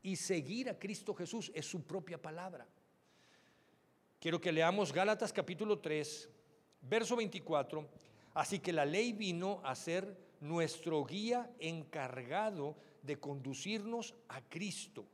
y 0.00 0.14
seguir 0.14 0.70
a 0.70 0.78
Cristo 0.78 1.12
Jesús 1.12 1.50
es 1.52 1.66
su 1.66 1.82
propia 1.82 2.22
palabra. 2.22 2.64
Quiero 4.20 4.40
que 4.40 4.52
leamos 4.52 4.92
Gálatas 4.92 5.32
capítulo 5.32 5.80
3, 5.80 6.30
verso 6.82 7.16
24. 7.16 7.88
Así 8.34 8.60
que 8.60 8.72
la 8.72 8.84
ley 8.84 9.12
vino 9.12 9.60
a 9.64 9.74
ser 9.74 10.16
nuestro 10.40 11.04
guía 11.04 11.50
encargado 11.58 12.76
de 13.02 13.18
conducirnos 13.18 14.14
a 14.28 14.40
Cristo, 14.42 15.04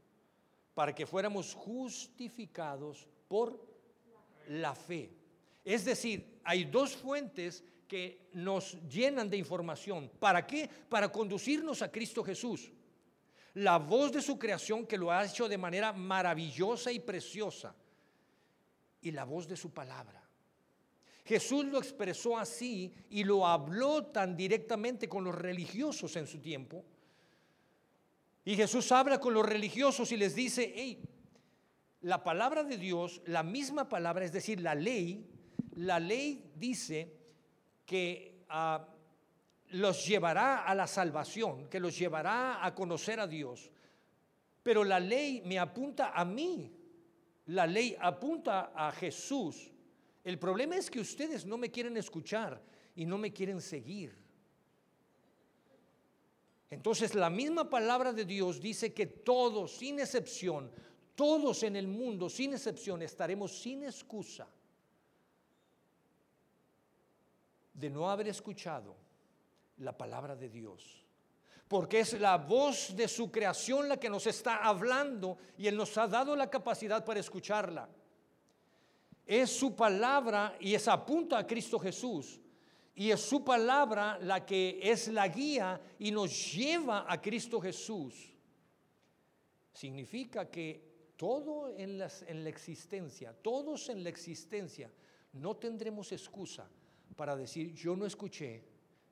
para 0.75 0.95
que 0.95 1.07
fuéramos 1.07 1.55
justificados 1.55 3.09
por 3.27 3.59
la 4.49 4.75
fe. 4.75 5.15
Es 5.65 5.87
decir, 5.87 6.41
hay 6.45 6.67
dos 6.67 6.95
fuentes 6.95 7.65
que 7.89 8.29
nos 8.35 8.79
llenan 8.87 9.31
de 9.31 9.39
información. 9.39 10.11
¿Para 10.21 10.47
qué? 10.47 10.69
Para 10.89 11.11
conducirnos 11.11 11.81
a 11.83 11.91
Cristo 11.91 12.23
Jesús. 12.23 12.71
La 13.55 13.79
voz 13.79 14.13
de 14.13 14.23
su 14.23 14.39
creación 14.39 14.87
que 14.87 14.99
lo 14.99 15.11
ha 15.11 15.25
hecho 15.25 15.49
de 15.49 15.59
manera 15.59 15.93
maravillosa 15.93 16.93
y 16.93 17.01
preciosa 17.01 17.75
y 19.01 19.11
la 19.11 19.25
voz 19.25 19.49
de 19.49 19.57
su 19.57 19.71
palabra. 19.71 20.23
Jesús 21.25 21.65
lo 21.65 21.79
expresó 21.79 22.39
así 22.39 22.93
y 23.11 23.25
lo 23.25 23.47
habló 23.47 24.07
tan 24.07 24.37
directamente 24.37 25.09
con 25.09 25.25
los 25.25 25.35
religiosos 25.35 26.15
en 26.17 26.27
su 26.27 26.39
tiempo. 26.39 26.85
Y 28.45 28.55
Jesús 28.55 28.91
habla 28.93 29.21
con 29.21 29.35
los 29.35 29.45
religiosos 29.45 30.11
y 30.13 30.17
les 30.17 30.35
dice, 30.35 30.73
hey, 30.75 31.03
la 32.03 32.23
palabra 32.23 32.65
de 32.65 32.79
Dios, 32.79 33.21
la 33.27 33.43
misma 33.43 33.89
palabra, 33.89 34.25
es 34.25 34.33
decir, 34.33 34.61
la 34.61 34.75
ley, 34.75 35.27
la 35.75 36.01
ley 36.01 36.51
dice 36.57 37.18
que 37.89 38.45
ah, 38.51 38.87
los 39.71 40.07
llevará 40.07 40.65
a 40.65 40.75
la 40.75 40.87
salvación, 40.87 41.69
que 41.71 41.81
los 41.81 41.99
llevará 41.99 42.65
a 42.65 42.75
conocer 42.75 43.19
a 43.19 43.27
Dios. 43.27 43.71
Pero 44.63 44.85
la 44.85 45.01
ley 45.01 45.43
me 45.47 45.59
apunta 45.59 46.11
a 46.11 46.23
mí, 46.23 46.71
la 47.47 47.67
ley 47.67 47.97
apunta 47.99 48.73
a 48.75 48.93
Jesús. 48.93 49.71
El 50.23 50.39
problema 50.39 50.77
es 50.77 50.91
que 50.91 51.01
ustedes 51.01 51.47
no 51.47 51.57
me 51.57 51.71
quieren 51.71 51.97
escuchar 51.97 52.63
y 52.95 53.07
no 53.07 53.17
me 53.17 53.33
quieren 53.33 53.63
seguir. 53.63 54.15
Entonces 56.69 57.15
la 57.15 57.31
misma 57.31 57.71
palabra 57.71 58.13
de 58.13 58.27
Dios 58.27 58.61
dice 58.61 58.93
que 58.93 59.07
todos, 59.07 59.79
sin 59.79 59.99
excepción, 59.99 60.71
todos 61.15 61.63
en 61.63 61.75
el 61.75 61.89
mundo, 61.89 62.29
sin 62.29 62.53
excepción, 62.53 63.01
estaremos 63.01 63.59
sin 63.59 63.85
excusa 63.85 64.47
de 67.79 67.91
no 67.91 68.11
haber 68.11 68.29
escuchado 68.29 68.97
la 69.79 69.97
palabra 69.97 70.35
de 70.35 70.49
Dios 70.49 71.09
porque 71.69 72.01
es 72.01 72.19
la 72.19 72.39
voz 72.39 72.97
de 72.97 73.07
su 73.07 73.31
creación 73.31 73.89
la 73.89 74.01
que 74.01 74.09
nos 74.09 74.27
está 74.27 74.65
hablando 74.65 75.37
y 75.59 75.67
Él 75.67 75.77
nos 75.77 75.97
ha 75.99 76.09
dado 76.09 76.35
la 76.35 76.49
capacidad 76.49 77.05
para 77.05 77.21
escucharla. 77.21 77.87
Es 79.27 79.51
su 79.51 79.77
palabra 79.77 80.57
y 80.59 80.75
es 80.75 80.89
apunta 80.89 81.37
a 81.37 81.47
Cristo 81.47 81.79
Jesús. 81.79 82.41
Y 82.95 83.11
es 83.11 83.21
su 83.21 83.45
palabra 83.45 84.19
la 84.23 84.45
que 84.47 84.81
es 84.83 85.09
la 85.09 85.29
guía 85.29 85.79
y 85.99 86.11
nos 86.11 86.55
lleva 86.55 87.05
a 87.07 87.21
Cristo 87.21 87.61
Jesús. 87.61 88.35
Significa 89.75 90.51
que 90.51 91.13
todo 91.17 91.69
en, 91.69 92.03
en 92.27 92.45
la 92.45 92.49
existencia, 92.49 93.35
todos 93.35 93.91
en 93.91 94.03
la 94.03 94.09
existencia, 94.09 94.91
no 95.35 95.55
tendremos 95.57 96.11
excusa 96.13 96.67
para 97.17 97.37
decir, 97.37 97.75
yo 97.75 97.97
no 97.97 98.07
escuché 98.07 98.65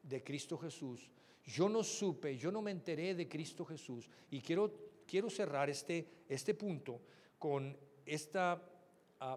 de 0.03 0.23
Cristo 0.23 0.57
Jesús 0.59 1.11
yo 1.47 1.69
no 1.69 1.85
supe, 1.85 2.37
yo 2.37 2.51
no 2.51 2.61
me 2.61 2.73
enteré 2.73 3.15
de 3.15 3.29
Cristo 3.29 3.65
Jesús. 3.65 4.09
Y 4.31 4.41
quiero, 4.41 4.73
quiero 5.07 5.31
cerrar 5.31 5.71
este, 5.71 6.25
este 6.29 6.55
punto 6.55 7.01
con 7.39 7.77
este 8.05 8.39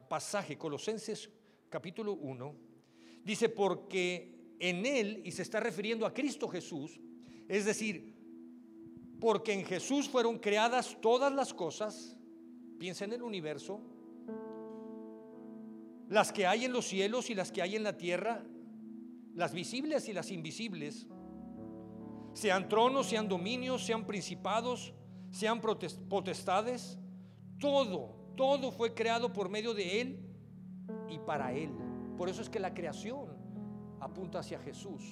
pasaje, 0.07 0.57
Colosenses 0.57 1.29
capítulo 1.69 2.13
1. 2.13 2.55
Dice, 3.23 3.49
porque 3.49 4.55
en 4.59 4.85
Él, 4.85 5.21
y 5.23 5.31
se 5.31 5.43
está 5.43 5.59
refiriendo 5.59 6.05
a 6.05 6.13
Cristo 6.13 6.47
Jesús, 6.47 6.99
es 7.47 7.65
decir, 7.65 8.15
porque 9.19 9.53
en 9.53 9.63
Jesús 9.63 10.09
fueron 10.09 10.39
creadas 10.39 10.97
todas 11.01 11.31
las 11.31 11.53
cosas, 11.53 12.17
piensa 12.79 13.05
en 13.05 13.13
el 13.13 13.21
universo, 13.21 13.81
las 16.09 16.33
que 16.33 16.47
hay 16.47 16.65
en 16.65 16.73
los 16.73 16.85
cielos 16.85 17.29
y 17.29 17.35
las 17.35 17.51
que 17.51 17.61
hay 17.61 17.75
en 17.75 17.83
la 17.83 17.95
tierra, 17.95 18.43
las 19.35 19.53
visibles 19.53 20.09
y 20.09 20.13
las 20.13 20.31
invisibles 20.31 21.07
sean 22.33 22.67
tronos, 22.67 23.07
sean 23.07 23.29
dominios, 23.29 23.85
sean 23.85 24.05
principados, 24.05 24.93
sean 25.29 25.61
potestades, 25.61 26.97
todo, 27.59 28.15
todo 28.35 28.71
fue 28.71 28.95
creado 28.95 29.31
por 29.31 29.49
medio 29.49 29.75
de 29.75 30.01
Él 30.01 30.19
y 31.09 31.19
para 31.19 31.53
Él. 31.53 31.71
Por 32.17 32.27
eso 32.27 32.41
es 32.41 32.49
que 32.49 32.59
la 32.59 32.73
creación 32.73 33.27
apunta 33.99 34.39
hacia 34.39 34.59
Jesús. 34.59 35.03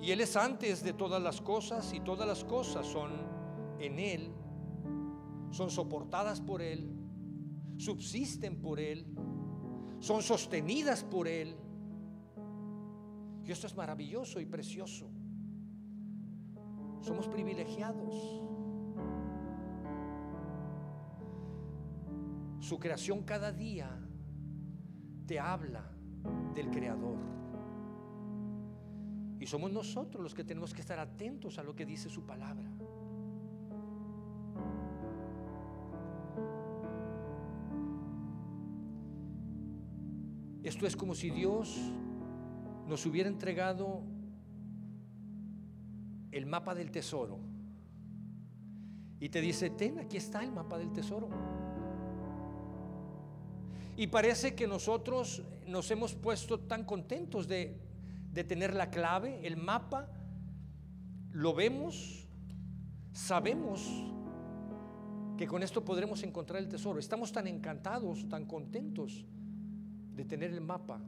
Y 0.00 0.12
Él 0.12 0.22
es 0.22 0.34
antes 0.34 0.82
de 0.82 0.94
todas 0.94 1.22
las 1.22 1.42
cosas 1.42 1.92
y 1.92 2.00
todas 2.00 2.26
las 2.26 2.42
cosas 2.42 2.86
son 2.86 3.10
en 3.78 3.98
Él, 3.98 4.32
son 5.50 5.70
soportadas 5.70 6.40
por 6.40 6.62
Él, 6.62 6.97
subsisten 7.78 8.60
por 8.60 8.80
Él, 8.80 9.06
son 10.00 10.22
sostenidas 10.22 11.02
por 11.04 11.26
Él. 11.26 11.56
Y 13.44 13.50
esto 13.50 13.66
es 13.66 13.74
maravilloso 13.74 14.40
y 14.40 14.46
precioso. 14.46 15.08
Somos 17.00 17.28
privilegiados. 17.28 18.42
Su 22.60 22.78
creación 22.78 23.22
cada 23.22 23.52
día 23.52 23.88
te 25.26 25.38
habla 25.38 25.90
del 26.54 26.70
Creador. 26.70 27.18
Y 29.40 29.46
somos 29.46 29.72
nosotros 29.72 30.22
los 30.22 30.34
que 30.34 30.44
tenemos 30.44 30.74
que 30.74 30.80
estar 30.80 30.98
atentos 30.98 31.58
a 31.58 31.62
lo 31.62 31.74
que 31.74 31.86
dice 31.86 32.10
su 32.10 32.26
palabra. 32.26 32.70
Esto 40.78 40.86
es 40.86 40.94
como 40.94 41.16
si 41.16 41.30
Dios 41.30 41.76
nos 42.86 43.04
hubiera 43.04 43.28
entregado 43.28 44.04
el 46.30 46.46
mapa 46.46 46.72
del 46.76 46.92
tesoro 46.92 47.40
y 49.18 49.28
te 49.28 49.40
dice, 49.40 49.70
ten, 49.70 49.98
aquí 49.98 50.16
está 50.16 50.44
el 50.44 50.52
mapa 50.52 50.78
del 50.78 50.92
tesoro. 50.92 51.30
Y 53.96 54.06
parece 54.06 54.54
que 54.54 54.68
nosotros 54.68 55.42
nos 55.66 55.90
hemos 55.90 56.14
puesto 56.14 56.60
tan 56.60 56.84
contentos 56.84 57.48
de, 57.48 57.80
de 58.32 58.44
tener 58.44 58.72
la 58.72 58.88
clave, 58.88 59.44
el 59.44 59.56
mapa, 59.56 60.08
lo 61.32 61.54
vemos, 61.54 62.28
sabemos 63.10 63.84
que 65.36 65.48
con 65.48 65.64
esto 65.64 65.84
podremos 65.84 66.22
encontrar 66.22 66.62
el 66.62 66.68
tesoro. 66.68 67.00
Estamos 67.00 67.32
tan 67.32 67.48
encantados, 67.48 68.28
tan 68.28 68.46
contentos 68.46 69.26
de 70.18 70.24
tener 70.24 70.52
el 70.52 70.60
mapa. 70.60 71.00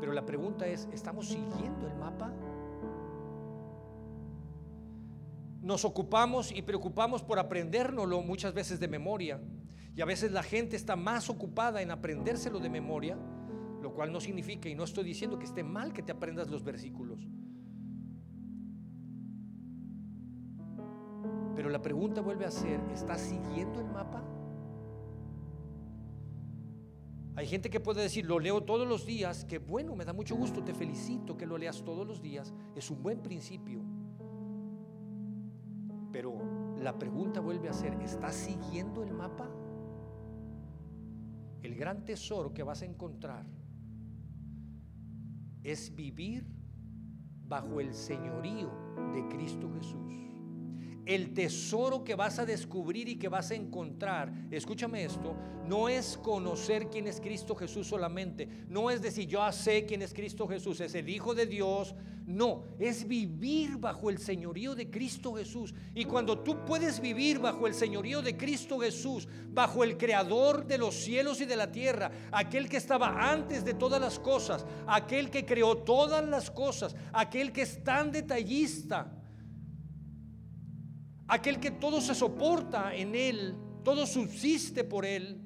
Pero 0.00 0.12
la 0.12 0.26
pregunta 0.26 0.66
es, 0.66 0.88
¿estamos 0.92 1.28
siguiendo 1.28 1.86
el 1.86 1.94
mapa? 1.94 2.32
Nos 5.62 5.84
ocupamos 5.84 6.50
y 6.50 6.62
preocupamos 6.62 7.22
por 7.22 7.38
aprendérnoslo 7.38 8.20
muchas 8.20 8.52
veces 8.52 8.80
de 8.80 8.88
memoria. 8.88 9.40
Y 9.94 10.00
a 10.00 10.04
veces 10.04 10.32
la 10.32 10.42
gente 10.42 10.74
está 10.74 10.96
más 10.96 11.30
ocupada 11.30 11.80
en 11.80 11.92
aprendérselo 11.92 12.58
de 12.58 12.68
memoria, 12.68 13.16
lo 13.80 13.94
cual 13.94 14.12
no 14.12 14.20
significa, 14.20 14.68
y 14.68 14.74
no 14.74 14.82
estoy 14.82 15.04
diciendo 15.04 15.38
que 15.38 15.44
esté 15.44 15.62
mal 15.62 15.92
que 15.92 16.02
te 16.02 16.10
aprendas 16.10 16.48
los 16.48 16.64
versículos. 16.64 17.28
Pero 21.54 21.68
la 21.68 21.80
pregunta 21.80 22.22
vuelve 22.22 22.44
a 22.44 22.50
ser, 22.50 22.80
¿estás 22.92 23.20
siguiendo 23.20 23.80
el 23.80 23.86
mapa? 23.86 24.37
Hay 27.38 27.46
gente 27.46 27.70
que 27.70 27.78
puede 27.78 28.02
decir, 28.02 28.26
lo 28.26 28.40
leo 28.40 28.64
todos 28.64 28.88
los 28.88 29.06
días, 29.06 29.44
que 29.44 29.58
bueno, 29.58 29.94
me 29.94 30.04
da 30.04 30.12
mucho 30.12 30.34
gusto, 30.34 30.64
te 30.64 30.74
felicito 30.74 31.36
que 31.36 31.46
lo 31.46 31.56
leas 31.56 31.84
todos 31.84 32.04
los 32.04 32.20
días, 32.20 32.52
es 32.74 32.90
un 32.90 33.00
buen 33.00 33.22
principio. 33.22 33.80
Pero 36.10 36.74
la 36.80 36.98
pregunta 36.98 37.38
vuelve 37.38 37.68
a 37.68 37.72
ser, 37.72 37.92
¿estás 38.02 38.34
siguiendo 38.34 39.04
el 39.04 39.12
mapa? 39.14 39.48
El 41.62 41.76
gran 41.76 42.04
tesoro 42.04 42.52
que 42.52 42.64
vas 42.64 42.82
a 42.82 42.86
encontrar 42.86 43.46
es 45.62 45.94
vivir 45.94 46.44
bajo 47.46 47.78
el 47.78 47.94
señorío 47.94 48.68
de 49.14 49.28
Cristo 49.28 49.70
Jesús 49.74 50.27
el 51.08 51.32
tesoro 51.32 52.04
que 52.04 52.14
vas 52.14 52.38
a 52.38 52.44
descubrir 52.44 53.08
y 53.08 53.16
que 53.16 53.28
vas 53.28 53.50
a 53.50 53.54
encontrar, 53.54 54.30
escúchame 54.50 55.04
esto, 55.04 55.34
no 55.66 55.88
es 55.88 56.18
conocer 56.18 56.90
quién 56.90 57.06
es 57.06 57.18
Cristo 57.18 57.54
Jesús 57.54 57.86
solamente, 57.86 58.46
no 58.68 58.90
es 58.90 59.00
decir 59.00 59.26
yo 59.26 59.50
sé 59.50 59.86
quién 59.86 60.02
es 60.02 60.12
Cristo 60.12 60.46
Jesús, 60.46 60.80
es 60.80 60.94
el 60.94 61.08
Hijo 61.08 61.34
de 61.34 61.46
Dios, 61.46 61.94
no, 62.26 62.64
es 62.78 63.08
vivir 63.08 63.78
bajo 63.78 64.10
el 64.10 64.18
señorío 64.18 64.74
de 64.74 64.90
Cristo 64.90 65.32
Jesús. 65.32 65.74
Y 65.94 66.04
cuando 66.04 66.40
tú 66.40 66.62
puedes 66.66 67.00
vivir 67.00 67.38
bajo 67.38 67.66
el 67.66 67.72
señorío 67.72 68.20
de 68.20 68.36
Cristo 68.36 68.78
Jesús, 68.78 69.26
bajo 69.48 69.82
el 69.82 69.96
creador 69.96 70.66
de 70.66 70.76
los 70.76 70.94
cielos 70.94 71.40
y 71.40 71.46
de 71.46 71.56
la 71.56 71.72
tierra, 71.72 72.10
aquel 72.30 72.68
que 72.68 72.76
estaba 72.76 73.32
antes 73.32 73.64
de 73.64 73.72
todas 73.72 73.98
las 73.98 74.18
cosas, 74.18 74.66
aquel 74.86 75.30
que 75.30 75.46
creó 75.46 75.78
todas 75.78 76.28
las 76.28 76.50
cosas, 76.50 76.94
aquel 77.14 77.50
que 77.50 77.62
es 77.62 77.82
tan 77.82 78.12
detallista, 78.12 79.10
aquel 81.28 81.60
que 81.60 81.70
todo 81.70 82.00
se 82.00 82.14
soporta 82.14 82.94
en 82.94 83.14
Él, 83.14 83.54
todo 83.84 84.06
subsiste 84.06 84.82
por 84.84 85.04
Él. 85.04 85.40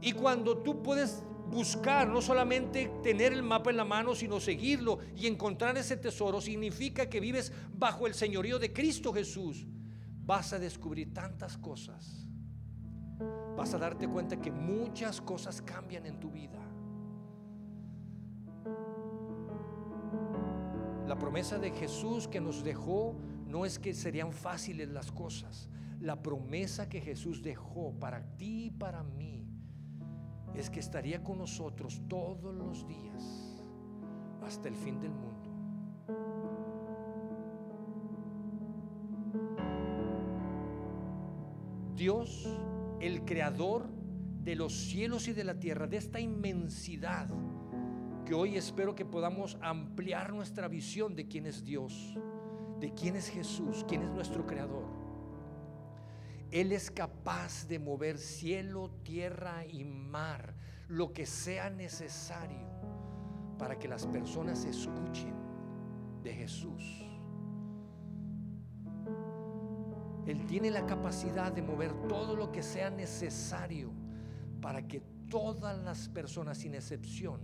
Y 0.00 0.12
cuando 0.12 0.58
tú 0.58 0.82
puedes 0.82 1.22
buscar, 1.50 2.08
no 2.08 2.22
solamente 2.22 2.90
tener 3.02 3.32
el 3.32 3.42
mapa 3.42 3.70
en 3.70 3.76
la 3.76 3.84
mano, 3.84 4.14
sino 4.14 4.40
seguirlo 4.40 4.98
y 5.16 5.26
encontrar 5.26 5.76
ese 5.76 5.96
tesoro, 5.96 6.40
significa 6.40 7.08
que 7.08 7.20
vives 7.20 7.52
bajo 7.74 8.06
el 8.06 8.14
señorío 8.14 8.58
de 8.58 8.72
Cristo 8.72 9.12
Jesús. 9.12 9.66
Vas 10.24 10.52
a 10.52 10.58
descubrir 10.58 11.12
tantas 11.12 11.58
cosas. 11.58 12.26
Vas 13.56 13.74
a 13.74 13.78
darte 13.78 14.08
cuenta 14.08 14.40
que 14.40 14.50
muchas 14.50 15.20
cosas 15.20 15.60
cambian 15.60 16.06
en 16.06 16.18
tu 16.18 16.30
vida. 16.30 16.58
La 21.06 21.18
promesa 21.18 21.58
de 21.58 21.70
Jesús 21.72 22.26
que 22.28 22.40
nos 22.40 22.64
dejó 22.64 23.14
no 23.52 23.66
es 23.66 23.78
que 23.78 23.92
serían 23.92 24.32
fáciles 24.32 24.88
las 24.88 25.12
cosas. 25.12 25.68
La 26.00 26.22
promesa 26.22 26.88
que 26.88 27.02
Jesús 27.02 27.42
dejó 27.42 27.92
para 28.00 28.24
ti 28.38 28.64
y 28.64 28.70
para 28.70 29.02
mí 29.02 29.46
es 30.54 30.70
que 30.70 30.80
estaría 30.80 31.22
con 31.22 31.36
nosotros 31.36 32.00
todos 32.08 32.54
los 32.54 32.88
días 32.88 33.62
hasta 34.42 34.68
el 34.68 34.74
fin 34.74 34.98
del 34.98 35.12
mundo. 35.12 35.50
Dios, 41.94 42.48
el 43.00 43.26
creador 43.26 43.86
de 44.42 44.56
los 44.56 44.72
cielos 44.72 45.28
y 45.28 45.34
de 45.34 45.44
la 45.44 45.60
tierra, 45.60 45.86
de 45.86 45.98
esta 45.98 46.18
inmensidad, 46.18 47.28
que 48.24 48.32
hoy 48.32 48.56
espero 48.56 48.94
que 48.94 49.04
podamos 49.04 49.58
ampliar 49.60 50.32
nuestra 50.32 50.68
visión 50.68 51.14
de 51.14 51.28
quién 51.28 51.44
es 51.44 51.62
Dios 51.64 52.16
de 52.82 52.92
quién 52.94 53.14
es 53.14 53.28
Jesús, 53.28 53.84
quién 53.86 54.02
es 54.02 54.10
nuestro 54.10 54.44
creador. 54.44 54.82
Él 56.50 56.72
es 56.72 56.90
capaz 56.90 57.68
de 57.68 57.78
mover 57.78 58.18
cielo, 58.18 58.90
tierra 59.04 59.64
y 59.64 59.84
mar, 59.84 60.56
lo 60.88 61.12
que 61.12 61.24
sea 61.24 61.70
necesario 61.70 62.66
para 63.56 63.78
que 63.78 63.86
las 63.86 64.04
personas 64.08 64.64
escuchen 64.64 65.32
de 66.24 66.34
Jesús. 66.34 67.04
Él 70.26 70.44
tiene 70.46 70.72
la 70.72 70.84
capacidad 70.84 71.52
de 71.52 71.62
mover 71.62 71.92
todo 72.08 72.34
lo 72.34 72.50
que 72.50 72.64
sea 72.64 72.90
necesario 72.90 73.92
para 74.60 74.88
que 74.88 75.00
todas 75.28 75.78
las 75.84 76.08
personas, 76.08 76.58
sin 76.58 76.74
excepción, 76.74 77.42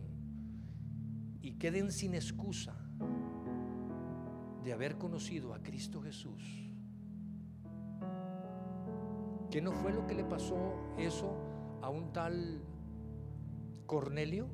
y 1.40 1.52
queden 1.52 1.92
sin 1.92 2.16
excusa, 2.16 2.74
de 4.68 4.74
haber 4.74 4.98
conocido 4.98 5.54
a 5.54 5.62
Cristo 5.62 6.02
Jesús. 6.02 6.42
¿Qué 9.50 9.62
no 9.62 9.72
fue 9.72 9.94
lo 9.94 10.06
que 10.06 10.14
le 10.14 10.24
pasó 10.24 10.74
eso 10.98 11.38
a 11.80 11.88
un 11.88 12.12
tal 12.12 12.60
Cornelio? 13.86 14.46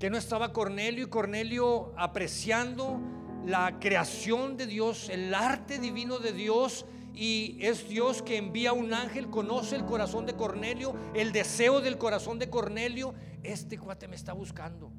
Que 0.00 0.10
no 0.10 0.18
estaba 0.18 0.52
Cornelio 0.52 1.04
y 1.04 1.08
Cornelio 1.08 1.92
apreciando 1.96 3.00
la 3.46 3.78
creación 3.78 4.56
de 4.56 4.66
Dios, 4.66 5.10
el 5.10 5.32
arte 5.32 5.78
divino 5.78 6.18
de 6.18 6.32
Dios 6.32 6.86
y 7.14 7.56
es 7.60 7.88
Dios 7.88 8.20
que 8.20 8.36
envía 8.36 8.72
un 8.72 8.94
ángel, 8.94 9.30
conoce 9.30 9.76
el 9.76 9.84
corazón 9.84 10.26
de 10.26 10.34
Cornelio, 10.34 10.92
el 11.14 11.30
deseo 11.30 11.80
del 11.80 11.98
corazón 11.98 12.40
de 12.40 12.50
Cornelio. 12.50 13.14
Este 13.44 13.78
cuate 13.78 14.08
me 14.08 14.16
está 14.16 14.32
buscando. 14.32 14.90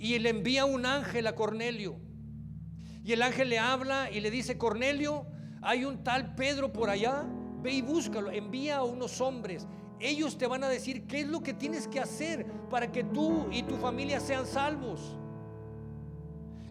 Y 0.00 0.18
le 0.18 0.30
envía 0.30 0.64
un 0.64 0.86
ángel 0.86 1.26
a 1.26 1.34
Cornelio. 1.34 2.00
Y 3.04 3.12
el 3.12 3.20
ángel 3.20 3.50
le 3.50 3.58
habla 3.58 4.10
y 4.10 4.20
le 4.20 4.30
dice, 4.30 4.56
Cornelio, 4.56 5.26
hay 5.60 5.84
un 5.84 6.02
tal 6.02 6.34
Pedro 6.34 6.72
por 6.72 6.88
allá, 6.88 7.26
ve 7.62 7.72
y 7.72 7.82
búscalo, 7.82 8.30
envía 8.30 8.78
a 8.78 8.84
unos 8.84 9.20
hombres. 9.20 9.68
Ellos 9.98 10.38
te 10.38 10.46
van 10.46 10.64
a 10.64 10.70
decir 10.70 11.06
qué 11.06 11.20
es 11.20 11.28
lo 11.28 11.42
que 11.42 11.52
tienes 11.52 11.86
que 11.86 12.00
hacer 12.00 12.46
para 12.70 12.90
que 12.90 13.04
tú 13.04 13.48
y 13.52 13.62
tu 13.62 13.76
familia 13.76 14.20
sean 14.20 14.46
salvos. 14.46 15.18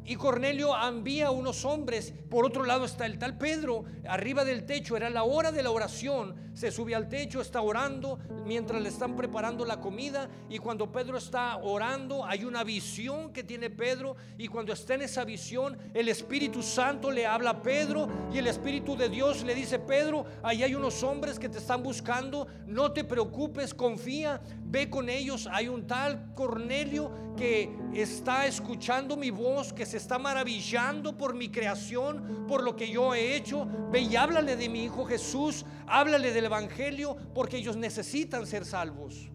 Y 0.09 0.15
Cornelio 0.15 0.71
envía 0.75 1.27
a 1.27 1.29
unos 1.29 1.65
hombres. 1.65 2.15
Por 2.31 2.43
otro 2.43 2.65
lado 2.65 2.85
está 2.85 3.05
el 3.05 3.19
tal 3.19 3.37
Pedro, 3.37 3.85
arriba 4.07 4.43
del 4.43 4.65
techo. 4.65 4.97
Era 4.97 5.07
la 5.07 5.21
hora 5.21 5.51
de 5.51 5.61
la 5.61 5.69
oración. 5.69 6.49
Se 6.55 6.71
sube 6.71 6.95
al 6.95 7.07
techo, 7.07 7.41
está 7.41 7.61
orando 7.61 8.17
mientras 8.43 8.81
le 8.81 8.89
están 8.89 9.15
preparando 9.15 9.65
la 9.65 9.79
comida. 9.79 10.27
Y 10.49 10.57
cuando 10.57 10.91
Pedro 10.91 11.19
está 11.19 11.57
orando, 11.57 12.25
hay 12.25 12.43
una 12.43 12.63
visión 12.63 13.31
que 13.31 13.43
tiene 13.43 13.69
Pedro. 13.69 14.15
Y 14.39 14.47
cuando 14.47 14.73
está 14.73 14.95
en 14.95 15.03
esa 15.03 15.23
visión, 15.25 15.77
el 15.93 16.09
Espíritu 16.09 16.63
Santo 16.63 17.11
le 17.11 17.27
habla 17.27 17.51
a 17.51 17.61
Pedro. 17.61 18.09
Y 18.33 18.39
el 18.39 18.47
Espíritu 18.47 18.97
de 18.97 19.09
Dios 19.09 19.43
le 19.43 19.53
dice, 19.53 19.77
Pedro, 19.77 20.25
ahí 20.41 20.63
hay 20.63 20.73
unos 20.73 21.03
hombres 21.03 21.37
que 21.37 21.49
te 21.49 21.59
están 21.59 21.83
buscando. 21.83 22.47
No 22.65 22.91
te 22.93 23.03
preocupes, 23.03 23.75
confía. 23.75 24.41
Ve 24.65 24.89
con 24.89 25.07
ellos. 25.07 25.47
Hay 25.51 25.67
un 25.67 25.85
tal 25.85 26.33
Cornelio 26.33 27.11
que 27.37 27.69
está 27.93 28.47
escuchando 28.47 29.15
mi 29.15 29.29
voz, 29.29 29.71
que 29.71 29.85
se 29.85 29.98
está 29.99 30.17
maravillando 30.17 31.15
por 31.15 31.35
mi 31.35 31.49
creación, 31.49 32.45
por 32.47 32.63
lo 32.63 32.75
que 32.75 32.89
yo 32.89 33.13
he 33.13 33.35
hecho. 33.35 33.67
Ve 33.91 34.01
y 34.01 34.15
háblale 34.15 34.55
de 34.55 34.67
mi 34.67 34.85
Hijo 34.85 35.05
Jesús, 35.05 35.65
háblale 35.85 36.33
del 36.33 36.45
Evangelio, 36.45 37.15
porque 37.35 37.57
ellos 37.57 37.77
necesitan 37.77 38.47
ser 38.47 38.65
salvos. 38.65 39.29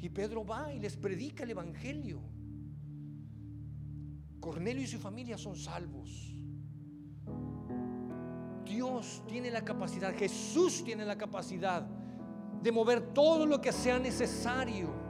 Y 0.00 0.10
Pedro 0.10 0.44
va 0.44 0.72
y 0.72 0.78
les 0.78 0.96
predica 0.96 1.44
el 1.44 1.50
Evangelio. 1.50 2.20
Cornelio 4.40 4.82
y 4.82 4.86
su 4.86 4.98
familia 4.98 5.38
son 5.38 5.56
salvos. 5.56 6.36
Dios 8.64 9.22
tiene 9.26 9.50
la 9.50 9.64
capacidad, 9.64 10.14
Jesús 10.14 10.84
tiene 10.84 11.04
la 11.04 11.16
capacidad 11.16 11.86
de 12.62 12.72
mover 12.72 13.14
todo 13.14 13.46
lo 13.46 13.60
que 13.60 13.72
sea 13.72 13.98
necesario 13.98 15.07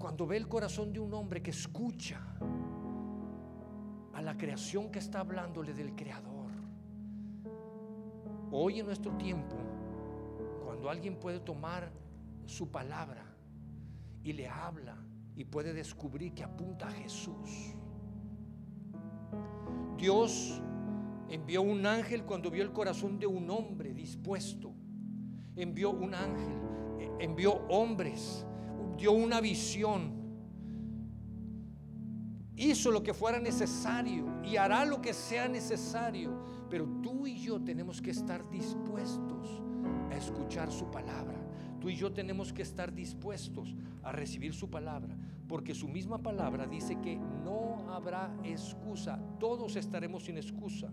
cuando 0.00 0.26
ve 0.26 0.38
el 0.38 0.48
corazón 0.48 0.94
de 0.94 0.98
un 0.98 1.12
hombre 1.12 1.42
que 1.42 1.50
escucha 1.50 2.18
a 4.14 4.22
la 4.22 4.34
creación 4.38 4.90
que 4.90 4.98
está 4.98 5.20
hablándole 5.20 5.74
del 5.74 5.94
Creador. 5.94 6.50
Hoy 8.50 8.80
en 8.80 8.86
nuestro 8.86 9.12
tiempo, 9.18 9.56
cuando 10.64 10.88
alguien 10.88 11.20
puede 11.20 11.38
tomar 11.38 11.92
su 12.46 12.70
palabra 12.70 13.22
y 14.24 14.32
le 14.32 14.48
habla 14.48 14.96
y 15.36 15.44
puede 15.44 15.74
descubrir 15.74 16.32
que 16.32 16.44
apunta 16.44 16.88
a 16.88 16.92
Jesús. 16.92 17.74
Dios 19.98 20.62
envió 21.28 21.60
un 21.60 21.84
ángel 21.84 22.24
cuando 22.24 22.50
vio 22.50 22.62
el 22.62 22.72
corazón 22.72 23.18
de 23.18 23.26
un 23.26 23.50
hombre 23.50 23.92
dispuesto. 23.92 24.72
Envió 25.56 25.90
un 25.90 26.14
ángel, 26.14 26.58
eh, 27.00 27.10
envió 27.18 27.52
hombres 27.68 28.46
dio 29.00 29.12
una 29.12 29.40
visión, 29.40 30.12
hizo 32.54 32.90
lo 32.90 33.02
que 33.02 33.14
fuera 33.14 33.40
necesario 33.40 34.26
y 34.44 34.56
hará 34.56 34.84
lo 34.84 35.00
que 35.00 35.14
sea 35.14 35.48
necesario. 35.48 36.44
Pero 36.68 36.86
tú 37.02 37.26
y 37.26 37.40
yo 37.40 37.60
tenemos 37.60 38.02
que 38.02 38.10
estar 38.10 38.48
dispuestos 38.50 39.62
a 40.10 40.16
escuchar 40.16 40.70
su 40.70 40.90
palabra. 40.90 41.40
Tú 41.80 41.88
y 41.88 41.96
yo 41.96 42.12
tenemos 42.12 42.52
que 42.52 42.60
estar 42.60 42.94
dispuestos 42.94 43.74
a 44.02 44.12
recibir 44.12 44.52
su 44.52 44.68
palabra, 44.68 45.16
porque 45.48 45.74
su 45.74 45.88
misma 45.88 46.18
palabra 46.18 46.66
dice 46.66 47.00
que 47.00 47.16
no 47.16 47.90
habrá 47.90 48.36
excusa. 48.44 49.18
Todos 49.38 49.76
estaremos 49.76 50.24
sin 50.24 50.36
excusa. 50.36 50.92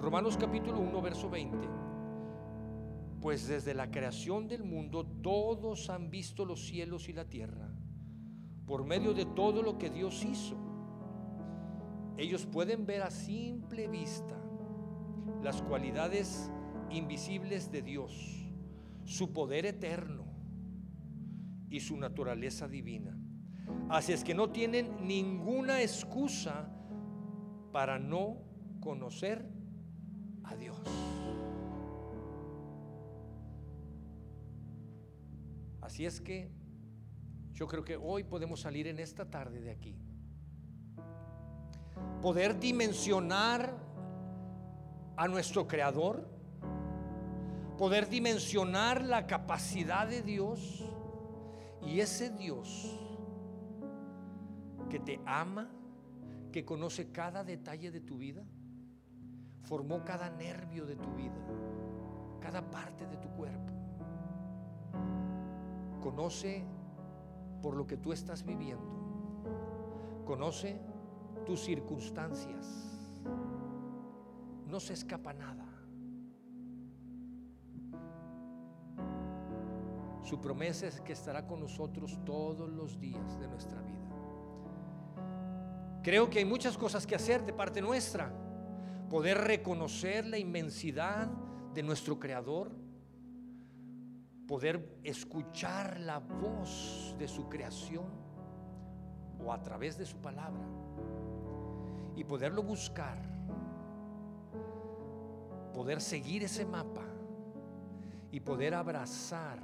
Romanos 0.00 0.36
capítulo 0.36 0.80
1, 0.80 1.00
verso 1.00 1.30
20. 1.30 1.89
Pues 3.20 3.46
desde 3.46 3.74
la 3.74 3.90
creación 3.90 4.48
del 4.48 4.64
mundo 4.64 5.04
todos 5.22 5.90
han 5.90 6.10
visto 6.10 6.44
los 6.44 6.66
cielos 6.66 7.08
y 7.08 7.12
la 7.12 7.26
tierra 7.26 7.70
por 8.70 8.84
medio 8.84 9.12
de 9.14 9.26
todo 9.26 9.62
lo 9.62 9.78
que 9.78 9.90
Dios 9.90 10.24
hizo. 10.24 10.56
Ellos 12.16 12.46
pueden 12.46 12.86
ver 12.86 13.02
a 13.02 13.10
simple 13.10 13.88
vista 13.88 14.40
las 15.42 15.60
cualidades 15.60 16.50
invisibles 16.88 17.72
de 17.72 17.82
Dios, 17.82 18.46
su 19.04 19.32
poder 19.32 19.66
eterno 19.66 20.24
y 21.68 21.80
su 21.80 21.96
naturaleza 21.96 22.68
divina. 22.68 23.18
Así 23.88 24.12
es 24.12 24.22
que 24.22 24.34
no 24.34 24.50
tienen 24.50 25.06
ninguna 25.06 25.82
excusa 25.82 26.70
para 27.72 27.98
no 27.98 28.38
conocer 28.80 29.44
a 30.44 30.54
Dios. 30.54 30.78
Así 35.90 36.06
es 36.06 36.20
que 36.20 36.48
yo 37.52 37.66
creo 37.66 37.82
que 37.82 37.96
hoy 37.96 38.22
podemos 38.22 38.60
salir 38.60 38.86
en 38.86 39.00
esta 39.00 39.28
tarde 39.28 39.60
de 39.60 39.72
aquí. 39.72 39.96
Poder 42.22 42.60
dimensionar 42.60 43.76
a 45.16 45.26
nuestro 45.26 45.66
Creador. 45.66 46.28
Poder 47.76 48.08
dimensionar 48.08 49.02
la 49.02 49.26
capacidad 49.26 50.06
de 50.06 50.22
Dios. 50.22 50.84
Y 51.84 51.98
ese 51.98 52.30
Dios 52.30 52.96
que 54.90 55.00
te 55.00 55.20
ama, 55.26 55.72
que 56.52 56.64
conoce 56.64 57.10
cada 57.10 57.42
detalle 57.42 57.90
de 57.90 58.00
tu 58.00 58.16
vida, 58.16 58.44
formó 59.64 60.04
cada 60.04 60.30
nervio 60.30 60.86
de 60.86 60.94
tu 60.94 61.12
vida, 61.16 61.44
cada 62.40 62.70
parte 62.70 63.08
de 63.08 63.16
tu 63.16 63.28
cuerpo. 63.30 63.79
Conoce 66.00 66.64
por 67.62 67.76
lo 67.76 67.86
que 67.86 67.96
tú 67.96 68.12
estás 68.12 68.44
viviendo. 68.44 70.22
Conoce 70.24 70.80
tus 71.44 71.60
circunstancias. 71.60 73.10
No 74.66 74.80
se 74.80 74.94
escapa 74.94 75.32
nada. 75.32 75.66
Su 80.22 80.40
promesa 80.40 80.86
es 80.86 81.00
que 81.00 81.12
estará 81.12 81.46
con 81.46 81.60
nosotros 81.60 82.18
todos 82.24 82.70
los 82.70 83.00
días 83.00 83.40
de 83.40 83.48
nuestra 83.48 83.82
vida. 83.82 83.90
Creo 86.02 86.30
que 86.30 86.38
hay 86.38 86.44
muchas 86.44 86.78
cosas 86.78 87.06
que 87.06 87.16
hacer 87.16 87.44
de 87.44 87.52
parte 87.52 87.82
nuestra. 87.82 88.32
Poder 89.08 89.38
reconocer 89.38 90.24
la 90.26 90.38
inmensidad 90.38 91.28
de 91.74 91.82
nuestro 91.82 92.18
Creador 92.18 92.70
poder 94.50 94.98
escuchar 95.04 96.00
la 96.00 96.18
voz 96.18 97.14
de 97.16 97.28
su 97.28 97.48
creación 97.48 98.08
o 99.38 99.52
a 99.52 99.62
través 99.62 99.96
de 99.96 100.04
su 100.04 100.16
palabra 100.16 100.66
y 102.16 102.24
poderlo 102.24 102.64
buscar, 102.64 103.16
poder 105.72 106.00
seguir 106.00 106.42
ese 106.42 106.66
mapa 106.66 107.04
y 108.32 108.40
poder 108.40 108.74
abrazar 108.74 109.62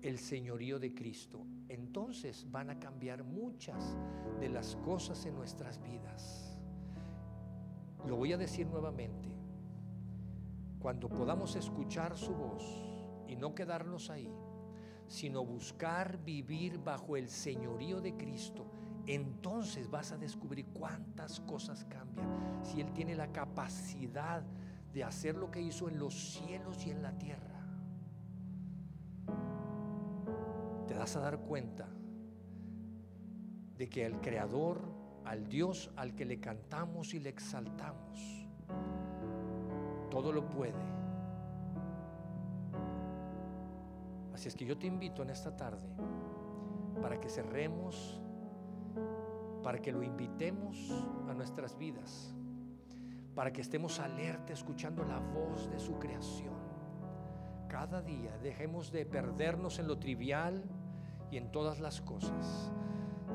el 0.00 0.20
señorío 0.20 0.78
de 0.78 0.94
Cristo. 0.94 1.44
Entonces 1.68 2.46
van 2.48 2.70
a 2.70 2.78
cambiar 2.78 3.24
muchas 3.24 3.96
de 4.38 4.48
las 4.48 4.76
cosas 4.76 5.26
en 5.26 5.34
nuestras 5.34 5.82
vidas. 5.82 6.56
Lo 8.06 8.14
voy 8.14 8.32
a 8.32 8.36
decir 8.36 8.68
nuevamente. 8.68 9.28
Cuando 10.78 11.08
podamos 11.08 11.56
escuchar 11.56 12.16
su 12.16 12.32
voz, 12.32 12.87
y 13.28 13.36
no 13.36 13.54
quedarnos 13.54 14.10
ahí, 14.10 14.32
sino 15.06 15.44
buscar 15.44 16.18
vivir 16.24 16.78
bajo 16.78 17.16
el 17.16 17.28
señorío 17.28 18.00
de 18.00 18.16
Cristo, 18.16 18.66
entonces 19.06 19.90
vas 19.90 20.12
a 20.12 20.18
descubrir 20.18 20.66
cuántas 20.66 21.40
cosas 21.40 21.84
cambian. 21.84 22.26
Si 22.62 22.80
Él 22.80 22.92
tiene 22.92 23.14
la 23.14 23.32
capacidad 23.32 24.42
de 24.92 25.04
hacer 25.04 25.36
lo 25.36 25.50
que 25.50 25.60
hizo 25.60 25.88
en 25.88 25.98
los 25.98 26.14
cielos 26.14 26.86
y 26.86 26.90
en 26.90 27.02
la 27.02 27.16
tierra, 27.16 27.60
te 30.86 30.94
das 30.94 31.16
a 31.16 31.20
dar 31.20 31.38
cuenta 31.38 31.88
de 33.76 33.88
que 33.88 34.04
el 34.04 34.20
Creador, 34.20 34.82
al 35.24 35.48
Dios 35.48 35.90
al 35.96 36.14
que 36.14 36.24
le 36.24 36.40
cantamos 36.40 37.14
y 37.14 37.20
le 37.20 37.28
exaltamos, 37.30 38.48
todo 40.10 40.32
lo 40.32 40.48
puede 40.48 40.97
Así 44.38 44.46
es 44.46 44.54
que 44.54 44.64
yo 44.64 44.78
te 44.78 44.86
invito 44.86 45.22
en 45.24 45.30
esta 45.30 45.56
tarde 45.56 45.88
para 47.02 47.18
que 47.18 47.28
cerremos, 47.28 48.20
para 49.64 49.80
que 49.80 49.90
lo 49.90 50.04
invitemos 50.04 50.76
a 51.28 51.34
nuestras 51.34 51.76
vidas, 51.76 52.36
para 53.34 53.52
que 53.52 53.62
estemos 53.62 53.98
alerta 53.98 54.52
escuchando 54.52 55.02
la 55.02 55.18
voz 55.18 55.68
de 55.72 55.80
su 55.80 55.98
creación. 55.98 56.54
Cada 57.66 58.00
día 58.00 58.38
dejemos 58.38 58.92
de 58.92 59.04
perdernos 59.06 59.80
en 59.80 59.88
lo 59.88 59.98
trivial 59.98 60.62
y 61.32 61.36
en 61.36 61.50
todas 61.50 61.80
las 61.80 62.00
cosas. 62.00 62.70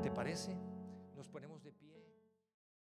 ¿Te 0.02 0.10
parece? 0.10 0.56